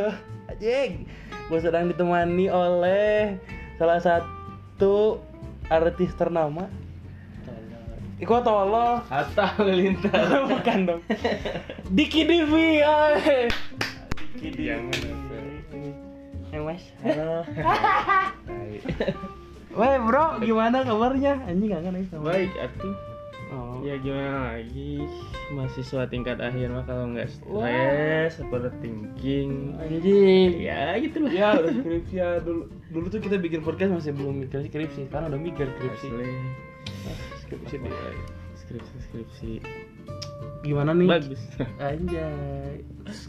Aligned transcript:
Anjing. 0.50 1.06
Gue 1.46 1.62
sedang 1.62 1.86
ditemani 1.90 2.50
oleh 2.50 3.38
salah 3.78 4.02
satu 4.02 5.22
artis 5.70 6.10
ternama. 6.18 6.66
Iko 8.16 8.40
tolo. 8.40 9.04
Hatta 9.12 9.52
Halilintar. 9.60 10.40
Bukan 10.52 10.88
dong. 10.88 11.04
Diki 11.92 12.24
Divi. 12.24 12.80
Diki 12.80 14.48
Divi. 14.56 14.72
Jangan, 14.72 14.96
Eh 16.54 16.60
mas. 16.64 16.80
Halo. 17.04 17.44
Weh 19.76 20.00
bro, 20.00 20.40
gimana 20.40 20.88
kabarnya? 20.88 21.36
Anjing 21.44 21.68
kangen 21.68 22.00
nih 22.00 22.08
sama. 22.08 22.32
Baik, 22.32 22.48
atuh. 22.56 22.96
Oh. 23.46 23.78
Ya 23.78 23.94
gimana 23.96 24.58
lagi 24.58 25.06
mahasiswa 25.48 26.02
tingkat 26.06 26.42
akhir 26.42 26.66
mah 26.66 26.82
kalau 26.82 27.06
nggak 27.08 27.30
stres, 27.30 28.42
overthinking, 28.42 29.78
Anjing. 29.78 30.50
ya 30.58 30.98
gitulah. 30.98 31.30
Ya 31.30 31.54
udah 31.54 31.70
skripsi 31.72 32.14
ya 32.16 32.42
dulu. 32.42 32.66
Dulu 32.90 33.06
tuh 33.06 33.22
kita 33.22 33.38
bikin 33.38 33.62
podcast 33.62 33.94
masih 33.94 34.12
belum 34.12 34.42
mikir 34.42 34.66
skripsi, 34.66 35.06
sekarang 35.06 35.30
udah 35.30 35.38
mikir 35.38 35.66
skripsi. 35.70 36.06
Asli. 36.10 36.30
Ah, 37.06 37.16
Skripsi 37.38 37.74
deh. 37.78 37.94
Skripsi 38.58 38.94
skripsi 39.00 39.50
Gimana 40.66 40.90
nih? 40.90 41.06
bagus. 41.06 41.38
Anjay. 41.78 42.82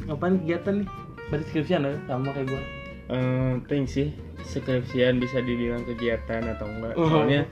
Ngapain 0.04 0.41
kegiatan 0.41 0.81
nih? 0.81 0.88
Berarti 1.29 1.45
skripsian 1.48 1.85
ya? 1.85 1.93
Sama 2.09 2.34
kayak 2.34 2.49
gua. 2.49 2.62
Eh, 3.07 3.53
ting 3.66 3.85
sih 3.85 4.11
skripsian 4.43 5.15
bisa 5.15 5.39
dibilang 5.39 5.81
kegiatan 5.81 6.43
atau 6.45 6.67
enggak 6.67 6.93
Oh. 6.93 7.07
soalnya 7.07 7.48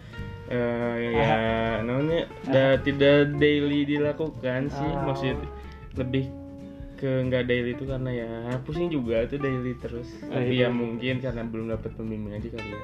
eh, 0.45 0.95
ya 1.11 1.39
namanya 1.81 2.27
udah 2.43 2.69
tidak 2.79 3.33
daily 3.35 3.81
dilakukan 3.83 4.67
sih 4.67 4.83
Ah. 4.85 5.01
maksudnya 5.01 5.39
lebih 5.95 6.27
ke 6.95 7.07
nggak 7.23 7.43
daily 7.45 7.71
itu 7.71 7.83
karena 7.83 8.11
ya 8.11 8.29
pusing 8.61 8.87
juga 8.87 9.23
tuh 9.25 9.35
daily 9.37 9.75
terus 9.75 10.11
Ah, 10.25 10.37
tapi 10.37 10.51
itu. 10.51 10.61
ya 10.61 10.67
mungkin 10.69 11.19
karena 11.19 11.41
belum 11.41 11.65
dapat 11.69 11.91
pembimbing 11.93 12.33
aja 12.33 12.47
kali 12.49 12.69
ya 12.69 12.81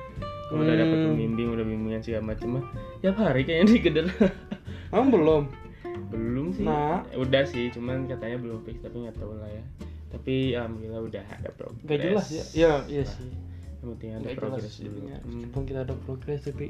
kalau 0.48 0.62
udah 0.62 0.76
dapat 0.78 0.98
Hmm. 0.98 1.06
pembimbing 1.10 1.48
udah 1.50 1.66
bimbingan 1.66 2.02
segala 2.02 2.24
macem 2.26 2.48
mah 2.52 2.66
tiap 2.98 3.16
hari 3.16 3.42
kayaknya 3.42 3.68
digeder 3.74 4.08
Emang 4.90 5.08
belum? 5.10 5.44
belum 6.08 6.48
sih 6.52 6.64
Nah. 6.64 7.04
udah 7.14 7.44
sih 7.44 7.68
cuman 7.70 8.04
katanya 8.06 8.36
belum 8.38 8.60
fix 8.62 8.80
tapi 8.80 8.96
nggak 9.02 9.16
tahu 9.16 9.32
lah 9.34 9.48
ya 9.48 9.64
tapi 10.12 10.54
alhamdulillah 10.54 11.02
udah 11.02 11.24
ada 11.24 11.50
progres 11.56 11.88
Gak 11.88 12.00
jelas 12.04 12.28
ya? 12.30 12.44
Ya, 12.54 12.74
iya 12.86 13.04
sih. 13.08 13.32
yang 13.82 13.88
penting 13.96 14.10
ada 14.12 14.20
Gak 14.20 14.28
jelas 14.28 14.38
progres 14.38 14.74
dulu. 14.78 15.00
Hmm. 15.02 15.20
Meskipun 15.26 15.62
kita 15.66 15.80
ada 15.82 15.94
progres 15.98 16.42
tapi 16.44 16.68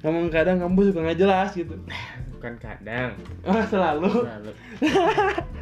emang 0.00 0.24
kadang 0.28 0.56
kampus 0.60 0.84
suka 0.92 1.00
nggak 1.02 1.18
jelas 1.18 1.50
gitu. 1.52 1.74
bukan 2.36 2.54
kadang 2.60 3.10
Ah, 3.42 3.64
selalu. 3.66 4.10
Lalu. 4.22 4.52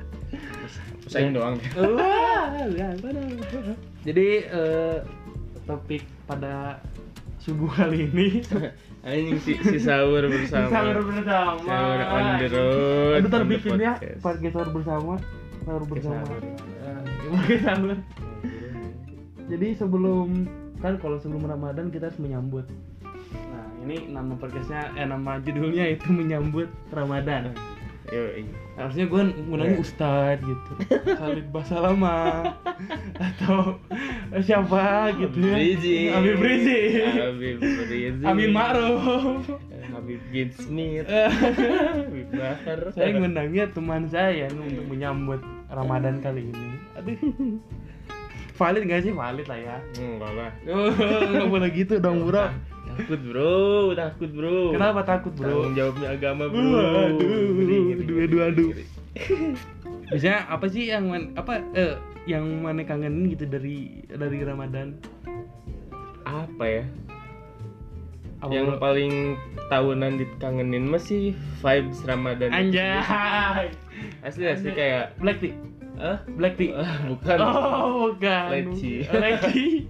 Usahain 1.06 1.30
doang. 1.30 1.54
Jadi 4.06 4.26
eh, 4.42 4.96
topik 5.64 6.02
pada 6.26 6.82
subuh 7.38 7.70
kali 7.70 8.10
ini 8.10 8.42
Anjing 9.06 9.38
si, 9.38 9.54
si 9.62 9.78
sahur 9.78 10.18
bersama 10.26 10.66
sahur 10.66 10.98
bersama. 11.06 11.62
Sahur 11.62 12.00
on 12.02 12.24
the 12.42 12.48
road 12.50 13.14
Aduh, 13.22 13.28
ntar 13.30 13.38
on 13.38 13.46
the 13.46 13.50
bikin 13.54 13.78
ya 13.78 13.94
podcast 14.18 14.54
sahur 14.58 14.70
bersama. 14.74 15.14
Sahur 15.66 15.82
bersama. 15.84 16.22
sahur. 16.22 16.42
Eh, 16.42 17.02
Pakai 17.28 17.58
sahur. 17.60 17.90
Jadi 19.46 19.68
sebelum 19.74 20.28
kan 20.76 20.94
kalau 20.96 21.18
sebelum 21.18 21.42
Ramadan 21.44 21.90
kita 21.90 22.06
harus 22.06 22.18
menyambut. 22.18 22.66
Nah, 23.34 23.66
ini 23.80 24.06
nama 24.08 24.34
podcastnya 24.34 24.94
eh 24.94 25.04
nama 25.04 25.38
judulnya 25.38 25.90
itu 25.90 26.06
menyambut 26.08 26.70
Ramadan. 26.88 27.50
Yoi. 28.06 28.46
Harusnya 28.78 29.02
gue 29.04 29.18
ngundangnya 29.42 29.82
Ustadz 29.82 30.38
gitu 30.38 30.72
Khalid 31.18 31.50
Basalama 31.50 32.54
Atau 33.18 33.82
siapa 34.38 35.10
gitu 35.10 35.42
ya 35.42 35.58
Rizik. 35.58 36.14
Habib 36.14 36.38
Rizik 36.38 37.02
Habib 37.18 37.56
Rizik 37.58 38.22
Amin 38.22 38.54
Ma'ruf 38.54 39.42
Eh, 39.74 39.90
Habib 39.90 40.22
Gid 40.30 40.54
Smith 40.54 41.02
Habib 41.08 42.30
Bahar 42.30 42.94
Saya 42.94 43.10
ngundangnya 43.10 43.74
teman 43.74 44.06
saya 44.06 44.46
untuk 44.54 44.86
menyambut 44.86 45.42
Ramadan 45.68 46.20
kali 46.20 46.48
ini 46.48 46.68
Aduh 46.94 47.18
Valid 48.58 48.88
gak 48.88 49.04
sih? 49.04 49.12
Valid 49.12 49.46
lah 49.46 49.58
ya 49.58 49.76
Enggak 49.96 50.32
lah 50.32 50.50
Oh, 50.72 50.88
Gak 51.28 51.48
boleh 51.48 51.70
gitu 51.70 51.94
dong 51.98 52.24
bro 52.24 52.48
Takut 52.96 53.20
bro, 53.20 53.56
takut 53.92 54.30
bro 54.32 54.72
Kenapa 54.72 55.00
takut 55.04 55.32
bro? 55.34 55.44
Tanggung 55.68 55.74
jawabnya 55.74 56.08
agama 56.12 56.44
bro 56.48 56.64
Aduh, 57.12 57.52
ngeri, 57.52 58.38
aduh. 58.40 58.70
Biasanya 60.06 60.46
apa 60.46 60.66
sih 60.70 60.88
yang 60.88 61.04
man- 61.04 61.34
apa 61.34 61.60
eh, 61.74 61.98
yang 62.24 62.46
mana 62.62 62.86
kangenin 62.86 63.26
gitu 63.28 63.44
dari 63.44 64.06
dari 64.06 64.38
Ramadan? 64.40 64.96
Apa 66.22 66.64
ya? 66.64 66.84
Apa 68.38 68.52
yang 68.52 68.68
bro? 68.68 68.78
paling 68.78 69.14
tahunan 69.66 70.12
dikangenin 70.16 70.84
masih 70.84 71.32
vibes 71.58 72.00
Ramadan 72.02 72.50
Anjay. 72.50 73.00
asli 74.20 74.44
asli 74.44 74.70
kayak 74.70 75.16
Black 75.16 75.40
tea. 75.40 75.56
ah 75.96 76.20
Black 76.30 76.54
tea. 76.54 76.76
bukan 77.06 77.36
Oh, 77.38 78.12
bukan. 78.12 78.44
Leci. 78.50 79.02
Leci. 79.06 79.88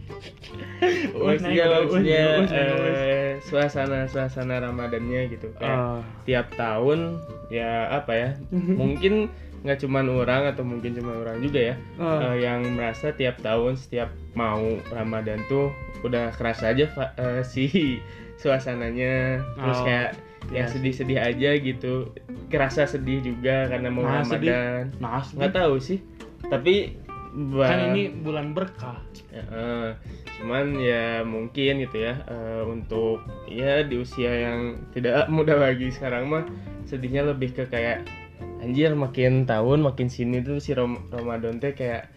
maksudnya 1.13 1.65
maksudnya 1.73 2.23
eh, 2.47 3.31
suasana 3.43 4.07
suasana 4.07 4.61
Ramadannya 4.61 5.27
gitu 5.29 5.51
kayak 5.57 5.75
Ah. 5.77 6.01
tiap 6.23 6.53
tahun 6.55 7.19
ya 7.49 7.91
apa 7.93 8.13
ya 8.13 8.31
mungkin 8.81 9.27
nggak 9.59 9.83
cuman 9.83 10.07
orang 10.07 10.43
atau 10.47 10.63
mungkin 10.63 10.95
cuma 10.95 11.17
orang 11.17 11.41
juga 11.41 11.61
ya 11.65 11.77
Ah. 11.97 12.31
eh, 12.31 12.45
yang 12.45 12.63
merasa 12.73 13.11
tiap 13.11 13.41
tahun 13.41 13.75
setiap 13.75 14.07
mau 14.33 14.63
Ramadan 14.89 15.43
tuh 15.47 15.73
udah 16.03 16.31
kerasa 16.33 16.71
aja 16.71 16.87
eh, 17.17 17.43
si 17.43 17.99
suasananya. 18.37 19.43
Terus 19.55 19.79
Oh, 19.79 19.85
kayak 19.85 20.11
iya 20.47 20.57
yang 20.57 20.69
sedih-sedih 20.69 21.19
aja 21.19 21.51
gitu. 21.57 21.95
Kerasa 22.47 22.87
sedih 22.87 23.21
juga 23.21 23.67
karena 23.67 23.89
mau 23.89 24.03
Nah. 24.03 24.23
Ramadan. 24.23 24.95
Nah, 24.97 25.23
nggak 25.27 25.53
tahu 25.53 25.75
sih. 25.77 25.99
Tapi 26.43 26.95
ba- 27.51 27.67
kan 27.67 27.81
ini 27.93 28.09
bulan 28.15 28.53
berkah. 28.53 29.03
Ya, 29.29 29.43
eh, 29.45 29.89
cuman 30.39 30.79
ya 30.79 31.21
mungkin 31.21 31.83
gitu 31.83 31.97
ya 31.99 32.15
eh, 32.25 32.63
untuk 32.65 33.21
ya 33.47 33.83
di 33.83 33.97
usia 33.97 34.33
yang 34.49 34.61
tidak 34.93 35.27
muda 35.33 35.57
lagi 35.57 35.91
sekarang 35.91 36.29
mah 36.29 36.45
sedihnya 36.85 37.27
lebih 37.27 37.53
ke 37.53 37.67
kayak 37.67 38.07
anjir 38.59 38.95
makin 38.95 39.45
tahun 39.45 39.83
makin 39.83 40.09
sini 40.09 40.41
tuh 40.41 40.57
si 40.57 40.73
Rom- 40.73 41.05
Ramadan 41.11 41.59
teh 41.59 41.73
kayak 41.73 42.09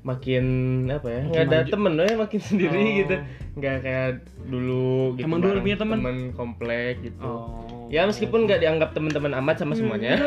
makin 0.00 0.44
apa 0.88 1.08
ya 1.08 1.22
nggak 1.26 1.44
ada 1.44 1.58
maju. 1.58 1.70
temen 1.70 1.92
ya 1.98 2.14
makin 2.16 2.40
sendiri 2.48 2.78
Oh. 2.78 2.94
gitu 2.96 3.14
nggak 3.58 3.76
kayak 3.82 4.10
dulu 4.46 4.88
gitu 5.14 5.26
Emang 5.26 5.40
dulu 5.40 5.58
punya 5.60 5.76
temen? 5.76 5.98
komplek 6.32 6.94
gitu 7.02 7.18
Oh. 7.20 7.86
ya 7.88 8.04
meskipun 8.04 8.46
nggak 8.46 8.60
dianggap 8.60 8.90
teman-teman 8.92 9.34
amat 9.36 9.56
sama 9.58 9.74
semuanya 9.74 10.14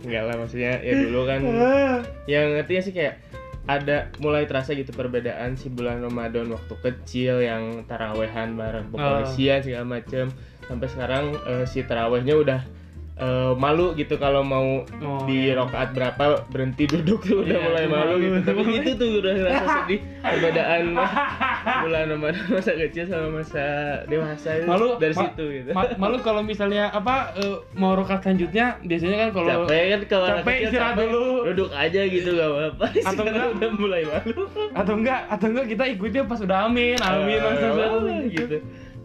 nggak 0.00 0.22
lah 0.22 0.34
maksudnya 0.34 0.80
ya 0.80 0.92
dulu 0.98 1.28
kan 1.28 1.40
yang 2.32 2.56
ngertinya 2.56 2.82
sih 2.82 2.92
kayak 2.92 3.20
ada 3.64 4.08
mulai 4.18 4.48
terasa 4.48 4.72
gitu 4.72 4.90
perbedaan 4.90 5.54
si 5.54 5.68
bulan 5.68 6.00
Ramadan 6.00 6.48
waktu 6.48 6.74
kecil 6.80 7.38
yang 7.38 7.84
tarawehan 7.84 8.56
bareng 8.56 8.90
kepolisian 8.90 9.60
segala 9.60 9.86
macem 9.86 10.32
sampai 10.64 10.88
sekarang 10.88 11.24
eh, 11.44 11.64
si 11.64 11.84
tarawehnya 11.84 12.34
udah 12.34 12.60
eh, 13.20 13.52
malu 13.54 13.92
gitu 13.92 14.16
kalau 14.16 14.40
mau 14.42 14.82
Oh, 14.98 15.24
di 15.24 15.46
iya. 15.46 15.54
rokaat 15.54 15.92
berapa 15.92 16.24
berhenti 16.46 16.84
duduk 16.86 17.20
tuh 17.22 17.40
udah 17.40 17.52
Iya, 17.52 17.60
mulai 17.62 17.82
itu 17.82 17.92
malu 17.92 18.14
gitu 18.18 18.38
tapi 18.42 18.60
itu 18.74 18.90
tuh 18.94 19.08
udah 19.18 19.32
rasa 19.42 19.64
sedih 19.78 20.00
perbedaan 20.20 20.84
bulan 21.78 22.04
Ramadan 22.08 22.44
masa 22.50 22.72
kecil 22.74 23.04
sama 23.06 23.28
masa 23.34 23.64
dewasa 24.04 24.50
itu 24.54 24.66
Malu 24.66 24.88
dari 24.96 25.12
ma- 25.12 25.22
situ 25.22 25.44
gitu 25.52 25.70
ma- 25.70 25.92
malu 25.96 26.16
kalau 26.20 26.40
misalnya 26.42 26.88
apa 26.90 27.14
eh, 27.34 27.56
mau 27.74 27.92
rokat 27.92 28.20
selanjutnya 28.22 28.80
biasanya 28.80 29.16
kan 29.18 29.30
kalau 29.32 29.48
capek 29.62 29.82
kan 29.86 30.00
kalau 30.06 30.26
capek 30.30 30.52
kecil 30.54 30.66
istirahat 30.66 30.94
capek, 30.94 31.06
dulu. 31.06 31.34
duduk 31.46 31.70
aja 31.72 32.00
gitu 32.06 32.28
gak 32.32 32.48
apa-apa 32.48 32.84
Atau 33.02 33.22
enggak? 33.24 33.46
udah 33.52 33.70
mulai 33.74 34.02
malu 34.02 34.42
atau 34.72 34.94
enggak 34.94 35.20
atau 35.28 35.46
enggak 35.46 35.66
kita 35.68 35.84
ikutnya 35.90 36.22
pas 36.24 36.38
udah 36.38 36.58
amin 36.64 36.98
amin 36.98 37.28
Eh, 37.32 37.42
langsung 37.42 37.70
apa, 37.70 37.86
gitu. 38.26 38.44
gitu 38.46 38.56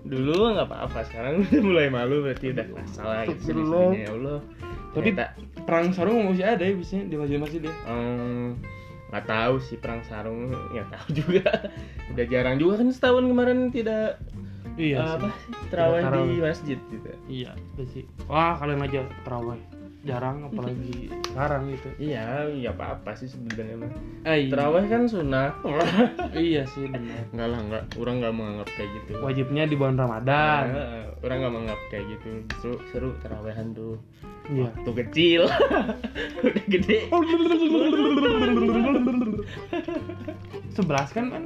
dulu 0.05 0.53
nggak 0.53 0.69
apa-apa 0.69 0.99
sekarang 1.09 1.33
udah 1.43 1.61
mulai 1.65 1.87
malu 1.89 2.21
berarti 2.21 2.53
udah 2.53 2.65
kerasa 2.69 3.01
lah 3.01 3.23
gitu 3.25 3.57
ya 3.93 4.09
Allah 4.13 4.39
Tapi 4.95 5.11
Ternyata, 5.11 5.25
perang 5.67 5.87
sarung 5.91 6.31
masih 6.31 6.45
ada 6.47 6.63
ya 6.63 6.71
biasanya 6.71 7.03
di 7.11 7.15
masjid-masjid 7.19 7.61
ya. 7.67 7.73
nggak 9.11 9.25
tahu 9.27 9.55
sih 9.59 9.75
perang 9.75 10.01
sarung 10.07 10.55
nggak 10.71 10.87
tahu 10.87 11.07
juga 11.11 11.43
udah 12.15 12.25
jarang 12.31 12.55
juga 12.55 12.73
kan 12.79 12.89
setahun 12.93 13.25
kemarin 13.27 13.59
tidak 13.73 14.21
Iya 14.75 14.99
eh, 14.99 15.11
apa 15.15 15.27
sih 15.39 15.51
terawih 15.71 16.03
di 16.03 16.43
masjid 16.43 16.77
gitu 16.91 17.07
Iya, 17.31 17.55
sih. 17.95 18.03
Wah, 18.27 18.59
kalian 18.59 18.83
aja 18.83 19.07
terawih. 19.23 19.55
Jarang 20.05 20.45
apalagi 20.45 21.09
sekarang 21.33 21.73
gitu. 21.73 21.89
Iya. 21.97 22.47
Ya 22.53 22.69
apa 22.71 23.01
apa 23.01 23.11
sih 23.17 23.27
sebenarnya 23.27 23.75
mah. 23.81 23.91
Eh, 24.23 24.45
iya. 24.45 24.49
terawih 24.53 24.85
kan 24.85 25.01
sunnah. 25.09 25.51
Iya 26.35 26.63
sih 26.69 26.85
benar. 26.87 27.25
Enggak 27.33 27.47
lah 27.49 27.59
enggak. 27.59 27.83
Orang 27.97 28.15
nggak 28.21 28.33
menganggap 28.37 28.69
kayak 28.77 28.89
gitu. 29.01 29.11
Wajibnya 29.19 29.63
di 29.65 29.75
bulan 29.75 29.97
Ramadan. 29.97 30.63
Nah, 30.71 31.05
orang 31.25 31.37
nggak 31.41 31.53
menganggap 31.53 31.81
kayak 31.89 32.05
gitu. 32.13 32.29
Justru 32.53 32.71
seru 32.93 33.09
terawehan 33.25 33.73
tuh. 33.73 33.97
Iya. 34.47 34.69
Waktu 34.69 34.91
kecil. 35.05 35.41
Udah 36.45 36.65
gede. 36.69 36.97
Sebelas 40.71 41.09
kan 41.09 41.25
kan? 41.33 41.43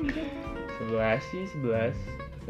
Sebelas 0.77 1.21
sih 1.31 1.43
sebelas. 1.55 1.95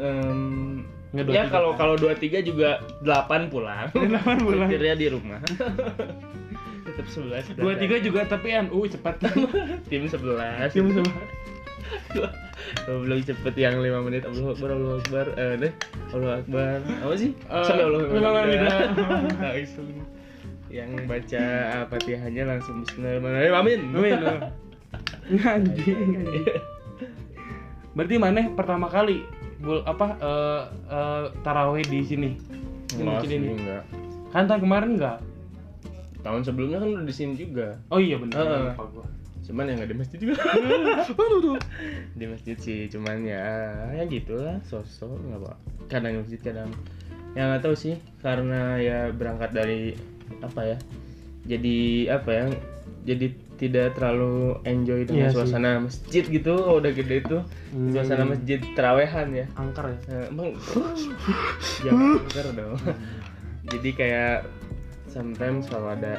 Em, 0.00 0.82
Nggak, 1.10 1.24
dua 1.26 1.34
ya 1.34 1.42
kalau 1.50 1.70
kan? 1.74 1.78
kalau 1.82 1.94
dua 1.98 2.14
tiga 2.14 2.38
juga 2.38 2.78
delapan 3.02 3.50
pulang. 3.50 3.90
Delapan 3.94 4.36
pulang. 4.38 4.70
Akhirnya 4.70 4.94
di 4.94 5.06
rumah. 5.10 5.40
Tetap 6.86 7.06
sebelas 7.10 7.44
dua 7.58 7.74
tiga 7.74 7.98
juga 7.98 8.20
tapi 8.30 8.54
NU 8.54 8.86
cepat. 8.86 9.18
Tim 9.90 10.06
sebelas. 10.06 10.70
Tim 10.70 10.86
sebelas. 10.94 12.34
Belum 12.86 13.18
cepet 13.26 13.54
yang 13.58 13.82
lima 13.82 13.98
menit. 14.06 14.22
Allah 14.22 14.54
Akbar 14.54 14.70
Allah 14.70 14.92
Akbar. 15.02 15.26
Eh 15.34 15.54
deh. 15.58 15.72
Allah 16.14 16.32
Akbar. 16.46 16.78
Apa 16.78 17.14
sih? 17.18 17.34
Eh, 17.34 17.64
Sampai 17.66 17.84
Allah 17.90 18.00
menit. 18.06 18.60
Nah, 18.62 19.54
yang 20.70 20.94
baca 21.10 21.42
fatihahnya 21.90 22.46
langsung 22.46 22.86
Bismillahirrahmanirrahim. 22.86 23.54
Amin. 23.58 23.80
Amin. 23.90 24.18
Anjing. 25.42 25.98
anjing. 26.22 26.46
Berarti 27.98 28.14
mana 28.22 28.54
pertama 28.54 28.86
kali 28.86 29.26
bul 29.60 29.84
apa 29.84 30.06
eh 30.18 30.62
eh, 30.88 31.24
tarawih 31.40 31.84
di 31.84 32.00
sini? 32.02 32.30
Di 32.90 33.02
masjid 33.04 33.38
ini. 33.38 33.54
enggak 33.54 33.84
Kan 34.32 34.48
tahun 34.48 34.60
kemarin 34.64 34.90
enggak? 34.96 35.18
tahun 36.20 36.44
sebelumnya 36.44 36.76
kan 36.84 36.88
udah 37.00 37.06
di 37.08 37.14
sini 37.16 37.32
juga 37.32 37.80
Oh 37.88 37.96
iya 37.96 38.20
benar. 38.20 38.76
Lupa 38.76 38.84
gua. 38.92 39.06
cuman 39.40 39.66
ya 39.66 39.72
nggak 39.72 39.90
di 39.90 39.96
masjid 39.98 40.18
juga 40.20 40.34
di 42.20 42.24
masjid 42.28 42.54
sih 42.54 42.86
cuman 42.86 43.24
ya 43.24 43.46
ya 43.96 44.04
gitulah 44.06 44.60
sosok 44.62 45.16
nggak 45.16 45.40
apa 45.42 45.52
kadang 45.90 46.12
di 46.14 46.18
masjid 46.22 46.40
kadang 46.44 46.70
ya 47.34 47.50
nggak 47.50 47.62
tahu 47.66 47.74
sih 47.74 47.98
karena 48.22 48.78
ya 48.78 48.98
berangkat 49.10 49.50
dari 49.50 49.98
apa 50.38 50.76
ya 50.76 50.78
jadi 51.50 51.78
apa 52.14 52.30
ya 52.30 52.44
jadi 53.02 53.26
tidak 53.60 53.92
terlalu 53.92 54.56
enjoy 54.64 55.04
dengan 55.04 55.20
Iya 55.22 55.28
sih. 55.28 55.36
suasana 55.36 55.70
masjid 55.78 56.24
gitu 56.24 56.52
oh, 56.56 56.80
udah 56.80 56.90
gede 56.90 57.20
tuh 57.22 57.42
Hmm. 57.70 57.92
suasana 57.92 58.24
masjid 58.26 58.56
terawehan 58.72 59.28
ya 59.30 59.46
Angker 59.54 59.84
ya. 59.86 59.98
Eh, 60.10 60.26
emang 60.26 60.48
jangan 61.84 62.18
angker 62.18 62.46
dong 62.52 62.74
jadi 63.68 63.90
kayak 63.92 64.36
sometimes 65.06 65.68
kalau 65.68 65.92
ada 65.92 66.16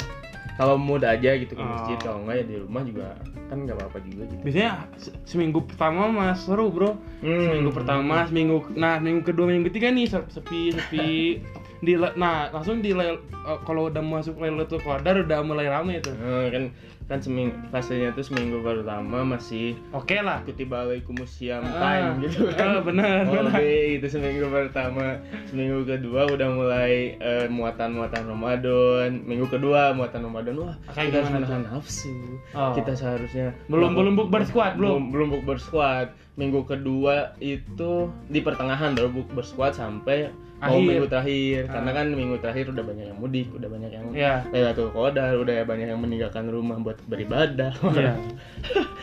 kalau 0.53 0.75
mood 0.75 1.01
aja 1.01 1.33
gitu 1.33 1.51
ke 1.51 1.63
masjid 1.63 1.97
Oh. 1.97 2.01
kalau 2.03 2.17
enggak 2.21 2.35
ya 2.37 2.45
di 2.45 2.55
rumah 2.59 2.81
juga 2.83 3.07
kan 3.47 3.57
nggak 3.59 3.75
apa-apa 3.75 3.97
juga 4.05 4.23
gitu 4.25 4.41
Biasanya 4.43 4.71
se- 4.95 5.15
seminggu 5.25 5.59
pertama 5.65 6.07
mas 6.07 6.39
seru 6.39 6.69
bro. 6.69 6.95
Hmm. 7.19 7.51
Seminggu 7.51 7.71
pertama, 7.73 8.23
seminggu 8.23 8.63
nah 8.73 8.95
minggu 8.95 9.25
kedua, 9.25 9.43
minggu 9.43 9.67
ketiga 9.67 9.91
nih 9.91 10.07
se- 10.07 10.29
sepi 10.29 10.71
sepi. 10.71 11.07
di 11.83 11.91
nah 12.15 12.47
langsung 12.47 12.79
di 12.79 12.93
eh, 12.93 13.17
kalau 13.65 13.89
udah 13.89 13.99
masuk 13.99 14.37
Lailatul 14.37 14.79
Qadar 14.79 15.19
udah 15.19 15.39
mulai 15.41 15.67
rame 15.67 15.99
itu. 15.99 16.13
Eh, 16.13 16.47
kan 16.47 16.63
kan 17.11 17.19
seminggu 17.19 17.51
fasenya 17.67 18.15
tuh 18.15 18.23
seminggu 18.23 18.63
pertama 18.63 19.27
masih 19.27 19.75
Oke 19.91 20.15
lah. 20.17 20.39
kutiba 20.41 20.87
alaikumusiyam 20.87 21.59
Ah, 21.61 21.75
time 21.75 22.23
gitu 22.23 22.47
kan. 22.49 22.67
ah, 22.69 22.79
benar, 22.79 23.27
Oh, 23.27 23.51
itu 23.59 24.07
seminggu 24.07 24.47
pertama. 24.47 25.19
Seminggu 25.45 25.83
kedua 25.83 26.23
udah 26.25 26.47
mulai 26.49 27.19
eh, 27.19 27.51
muatan-muatan 27.51 28.23
Ramadan. 28.25 29.19
Minggu 29.21 29.43
kedua 29.45 29.91
muatan 29.91 30.23
Ramadan. 30.23 30.55
Wah 30.57 30.75
Kayak 30.89 31.05
kita 31.05 31.17
harus 31.19 31.31
menahan 31.33 31.61
nafsu. 31.67 32.15
Oh. 32.51 32.71
kita 32.71 32.95
seharusnya 32.95 33.51
Belum 33.67 33.91
belum 33.91 34.15
bukber 34.15 34.41
squad 34.41 34.79
belum. 34.79 35.11
belum 35.11 35.27
bukber 35.31 35.57
squad 35.57 36.07
minggu 36.33 36.63
kedua 36.63 37.35
itu 37.37 38.07
di 38.27 38.39
pertengahan 38.39 38.95
baru 38.95 39.11
bukber 39.11 39.43
squad 39.43 39.73
sampai 39.73 40.31
mau 40.61 40.69
Akhir. 40.71 40.85
minggu 40.87 41.07
terakhir 41.07 41.61
Ah. 41.63 41.71
karena 41.73 41.91
kan 41.91 42.05
minggu 42.07 42.37
terakhir 42.37 42.65
udah 42.69 42.83
banyak 42.83 43.05
yang 43.07 43.17
mudik 43.17 43.47
udah 43.49 43.65
banyak 43.67 43.91
yang 43.91 44.05
Iya. 44.11 44.33
Lailatul 44.47 44.89
Qadar 44.89 45.33
udah 45.35 45.55
banyak 45.63 45.87
yang 45.87 45.97
meninggalkan 45.97 46.45
rumah 46.47 46.77
buat 46.77 47.01
beribadah 47.03 47.73
Iya. 47.91 48.13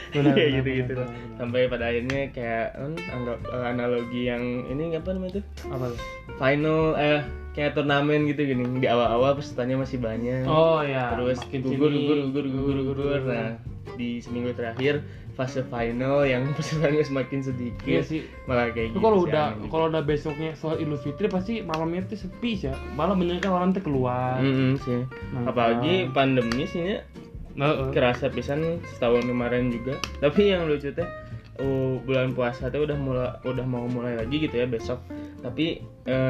Benar, 0.08 0.32
Kayak 0.32 0.48
benar, 0.48 0.56
gitu-gitu 0.56 0.92
benar, 0.94 1.04
benar, 1.04 1.36
sampai 1.36 1.60
pada 1.66 1.84
akhirnya 1.84 2.20
kayak 2.30 2.66
kan, 2.72 2.92
anggap 2.96 3.38
eh, 3.44 3.64
analogi 3.66 4.22
yang 4.24 4.42
ini 4.66 4.94
apa 4.94 5.08
namanya 5.10 5.32
tuh 5.34 5.44
Apa 5.68 5.84
tuh? 5.88 6.00
final 6.34 6.80
eh 6.94 7.20
kayak 7.50 7.74
turnamen 7.74 8.24
gitu 8.24 8.40
gini 8.44 8.64
di 8.78 8.86
awal-awal 8.86 9.34
pesertanya 9.34 9.76
masih 9.76 9.98
banyak 9.98 10.46
Oh 10.46 10.80
ya. 10.80 11.12
terus 11.12 11.42
gugur, 11.44 11.90
sini, 11.90 12.06
gugur 12.06 12.18
gugur 12.24 12.46
gugur 12.46 12.76
gugur 12.88 13.20
nah 13.26 13.58
di 13.94 14.16
seminggu 14.18 14.54
terakhir 14.54 15.02
fase 15.38 15.62
final 15.62 16.26
yang 16.26 16.42
pesertanya 16.58 16.98
semakin 17.00 17.38
sedikit 17.40 17.86
Iya 17.86 18.02
sih. 18.02 18.26
malah 18.44 18.68
kayak 18.68 18.90
Itu 18.90 18.92
gitu 18.92 19.00
kalau 19.00 19.18
udah 19.22 19.46
gitu. 19.54 19.66
kalau 19.70 19.84
udah 19.86 20.02
besoknya 20.02 20.50
soal 20.52 20.76
Idul 20.76 20.98
Fitri 20.98 21.26
pasti 21.26 21.62
malamnya 21.62 22.02
tuh 22.04 22.18
sepi 22.18 22.58
sih. 22.58 22.66
ya. 22.66 22.74
Malah 22.92 23.14
banyak 23.14 23.38
kan 23.38 23.52
orang 23.52 23.70
tuh 23.70 23.80
keluar. 23.80 24.36
Mm-mm 24.36 24.74
sih 24.78 25.06
Nah, 25.30 25.46
apalagi 25.46 26.10
pandemi 26.10 26.66
sih 26.66 26.82
ya 26.90 27.06
Heeh. 27.54 27.90
kerasa 27.90 28.26
pisan 28.26 28.60
setahun 28.84 29.22
kemarin 29.24 29.66
juga 29.68 29.94
tapi 30.18 30.46
yang 30.48 30.66
lucu 30.66 30.90
teh 30.90 31.06
oh, 31.56 31.98
bulan 32.00 32.30
puasa 32.30 32.66
teh 32.66 32.78
udah 32.78 32.94
mulai 32.94 33.34
udah 33.42 33.62
mau 33.62 33.82
mulai 33.84 34.14
lagi 34.14 34.38
gitu 34.40 34.54
ya 34.54 34.66
besok 34.66 35.02
tapi 35.38 35.82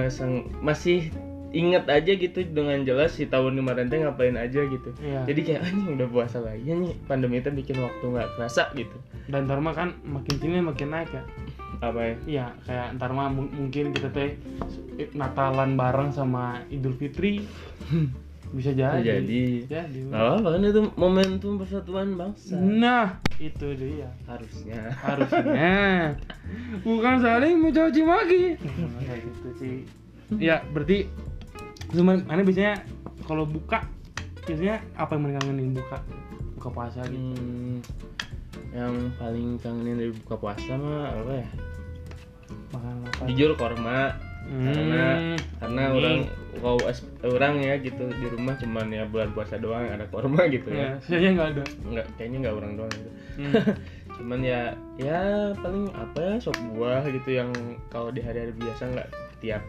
sang- 0.08 0.48
masih 0.58 1.08
inget 1.50 1.84
aja 1.84 2.12
gitu 2.12 2.38
dengan 2.46 2.82
jelas 2.82 3.12
si 3.12 3.24
tahun 3.24 3.54
kemarin 3.54 3.86
teh 3.86 3.98
ngapain 3.98 4.34
aja 4.34 4.60
gitu 4.62 4.90
Iya. 4.98 5.24
jadi 5.24 5.40
kayak 5.42 5.62
anjing 5.62 5.90
udah 5.94 6.08
puasa 6.08 6.38
lagi 6.38 6.66
nih 6.66 6.92
pandemi 7.04 7.38
itu 7.38 7.48
bikin 7.48 7.78
waktu 7.78 8.04
nggak 8.06 8.28
kerasa 8.34 8.68
gitu 8.72 8.96
Dan 9.26 9.44
ntar 9.44 9.56
mah 9.58 9.72
kan 9.72 9.92
makin 10.02 10.34
sini 10.34 10.58
makin 10.58 10.88
naik 10.88 11.08
ya. 11.10 11.20
apa 11.80 12.00
ya 12.02 12.14
Iya, 12.26 12.46
kayak 12.62 12.86
ntar 12.94 13.10
mah 13.10 13.28
mu- 13.28 13.48
mungkin 13.50 13.92
kita 13.92 14.08
teh 14.10 14.36
Natalan 15.10 15.72
bareng 15.74 16.10
sama 16.10 16.58
Idul 16.68 16.92
Fitri. 16.92 17.44
Bisa 18.48 18.72
jadi. 18.72 18.96
Bisa 18.98 19.12
jadi. 19.14 19.42
Jadi. 19.62 19.98
nggak 20.04 20.24
apa 20.34 20.48
kan 20.48 20.62
itu 20.64 20.80
momentum 20.94 21.52
persatuan 21.54 22.08
bangsa 22.14 22.56
Nah, 22.56 23.20
itu 23.36 23.68
dia. 23.74 24.08
harusnya 24.24 24.88
Harusnya 24.96 26.16
bukan 26.86 27.14
saling 27.18 27.54
mencaci 27.58 28.00
maki. 28.02 28.44
Kayak 28.98 29.18
gitu 29.22 29.48
sih. 29.54 29.76
Ya, 30.34 30.64
berarti 30.66 31.08
cuma 31.90 32.12
mana 32.18 32.40
biasanya 32.40 32.84
kalau 33.22 33.44
buka 33.44 33.84
biasanya 34.42 34.80
apa 34.94 35.12
yang 35.12 35.22
mereka 35.22 35.38
kangenin 35.42 35.70
buka 35.72 35.96
buka 36.54 36.68
puasa 36.70 37.00
gitu. 37.04 37.20
Hmm, 37.34 37.78
yang 38.70 38.92
paling 39.14 39.56
kangenin 39.56 39.96
dari 39.98 40.12
buka 40.14 40.36
puasa 40.36 40.72
mah 40.74 41.12
apa 41.14 41.32
ya 41.36 41.48
Makan 42.68 42.94
apa? 43.02 43.22
jujur 43.26 43.52
korma 43.54 44.12
karena 44.48 45.04
Hmm. 45.12 45.36
karena 45.58 45.82
Ini. 45.84 45.92
orang 45.94 46.16
kalau 46.56 46.78
as- 46.82 47.04
orang 47.22 47.60
ya 47.60 47.76
gitu 47.76 48.08
di 48.08 48.26
rumah 48.28 48.56
cuman 48.56 48.88
ya 48.88 49.04
bulan 49.04 49.28
puasa 49.30 49.56
doang 49.56 49.84
ada 49.86 50.04
korma 50.06 50.48
gitu 50.48 50.68
Ya, 50.70 50.96
ya 50.96 51.00
saya 51.02 51.28
nggak 51.30 51.48
ada. 51.52 51.62
nggak 51.84 52.06
kayaknya 52.16 52.36
nggak 52.42 52.56
orang 52.56 52.72
doang 52.74 52.92
gitu 52.94 53.10
Hmm. 53.36 53.52
cuman 54.18 54.40
ya 54.42 54.60
ya 54.96 55.20
paling 55.54 55.86
apa 55.92 56.18
ya 56.18 56.34
sop 56.38 56.56
buah 56.72 57.04
gitu 57.06 57.30
yang 57.30 57.52
kalau 57.86 58.08
di 58.08 58.18
hari-hari 58.18 58.50
biasa 58.52 58.88
nggak 58.88 59.08
tiap 59.38 59.62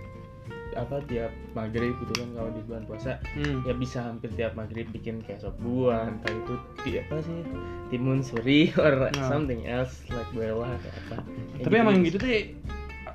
apa 0.71 1.01
tiap 1.05 1.27
maghrib 1.51 1.97
gitu 1.97 2.13
kan 2.15 2.29
kalau 2.31 2.49
di 2.49 2.61
bulan 2.63 2.83
puasa 2.83 3.17
Hmm. 3.31 3.63
ya 3.63 3.73
bisa 3.73 4.03
hampir 4.03 4.29
tiap 4.31 4.53
maghrib 4.53 4.85
bikin 4.87 5.17
kayak 5.19 5.39
sop 5.39 5.57
buah 5.57 6.05
entah 6.07 6.29
itu 6.29 6.53
ti- 6.79 6.99
apa 6.99 7.17
sih 7.19 7.41
timun 7.87 8.19
suri 8.19 8.69
or 8.77 9.09
Nah. 9.09 9.25
something 9.25 9.63
else 9.63 10.05
like 10.07 10.29
berwah 10.31 10.69
atau 10.69 10.91
apa 11.07 11.17
Ya 11.55 11.63
Tapi 11.63 11.75
emang 11.75 11.93
yang 11.95 12.05
gitu 12.05 12.17
tuh 12.17 12.29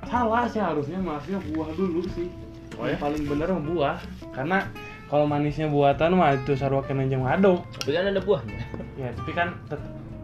salah 0.03 0.45
sih 0.45 0.59
harusnya 0.59 0.97
maksudnya 0.97 1.39
buah 1.47 1.69
dulu 1.71 2.03
sih. 2.11 2.27
Oh 2.75 2.83
ya? 2.83 2.93
Yang 2.93 3.01
paling 3.01 3.23
bener 3.31 3.47
mah 3.49 3.63
buah. 3.63 3.97
Karena 4.31 4.57
kalau 5.05 5.25
manisnya 5.25 5.65
buatan 5.65 6.13
mah 6.13 6.35
itu 6.35 6.53
sarwa 6.53 6.81
kenanjang 6.81 7.21
mado. 7.21 7.63
tapi 7.73 7.91
kan 7.91 8.05
ada 8.05 8.19
buahnya 8.19 8.57
Ya, 8.95 9.09
tapi 9.13 9.31
kan 9.31 9.55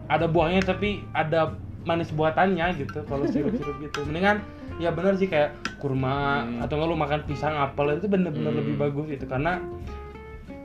ada 0.06 0.26
buahnya 0.26 0.60
tapi 0.60 0.88
ada 1.10 1.56
manis 1.82 2.10
buatannya 2.10 2.66
gitu 2.76 3.02
kalau 3.04 3.26
sirup-sirup 3.26 3.76
gitu. 3.80 4.02
Mendingan 4.04 4.42
ya 4.76 4.90
bener 4.90 5.14
sih 5.14 5.26
kayak 5.26 5.52
kurma 5.76 6.42
Hmm. 6.42 6.62
atau 6.62 6.74
nggak 6.74 6.88
lu 6.88 6.96
makan 6.96 7.20
pisang 7.24 7.54
apel 7.54 7.96
itu 7.96 8.06
bener-bener 8.06 8.50
Hmm. 8.50 8.60
lebih 8.62 8.74
bagus 8.76 9.08
itu 9.10 9.24
karena 9.24 9.58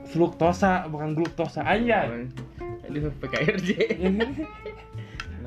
fruktosa 0.06 0.88
bukan 0.88 1.14
gluktosa 1.14 1.62
aja. 1.62 2.08
di 2.88 3.04
PKRJ 3.04 3.70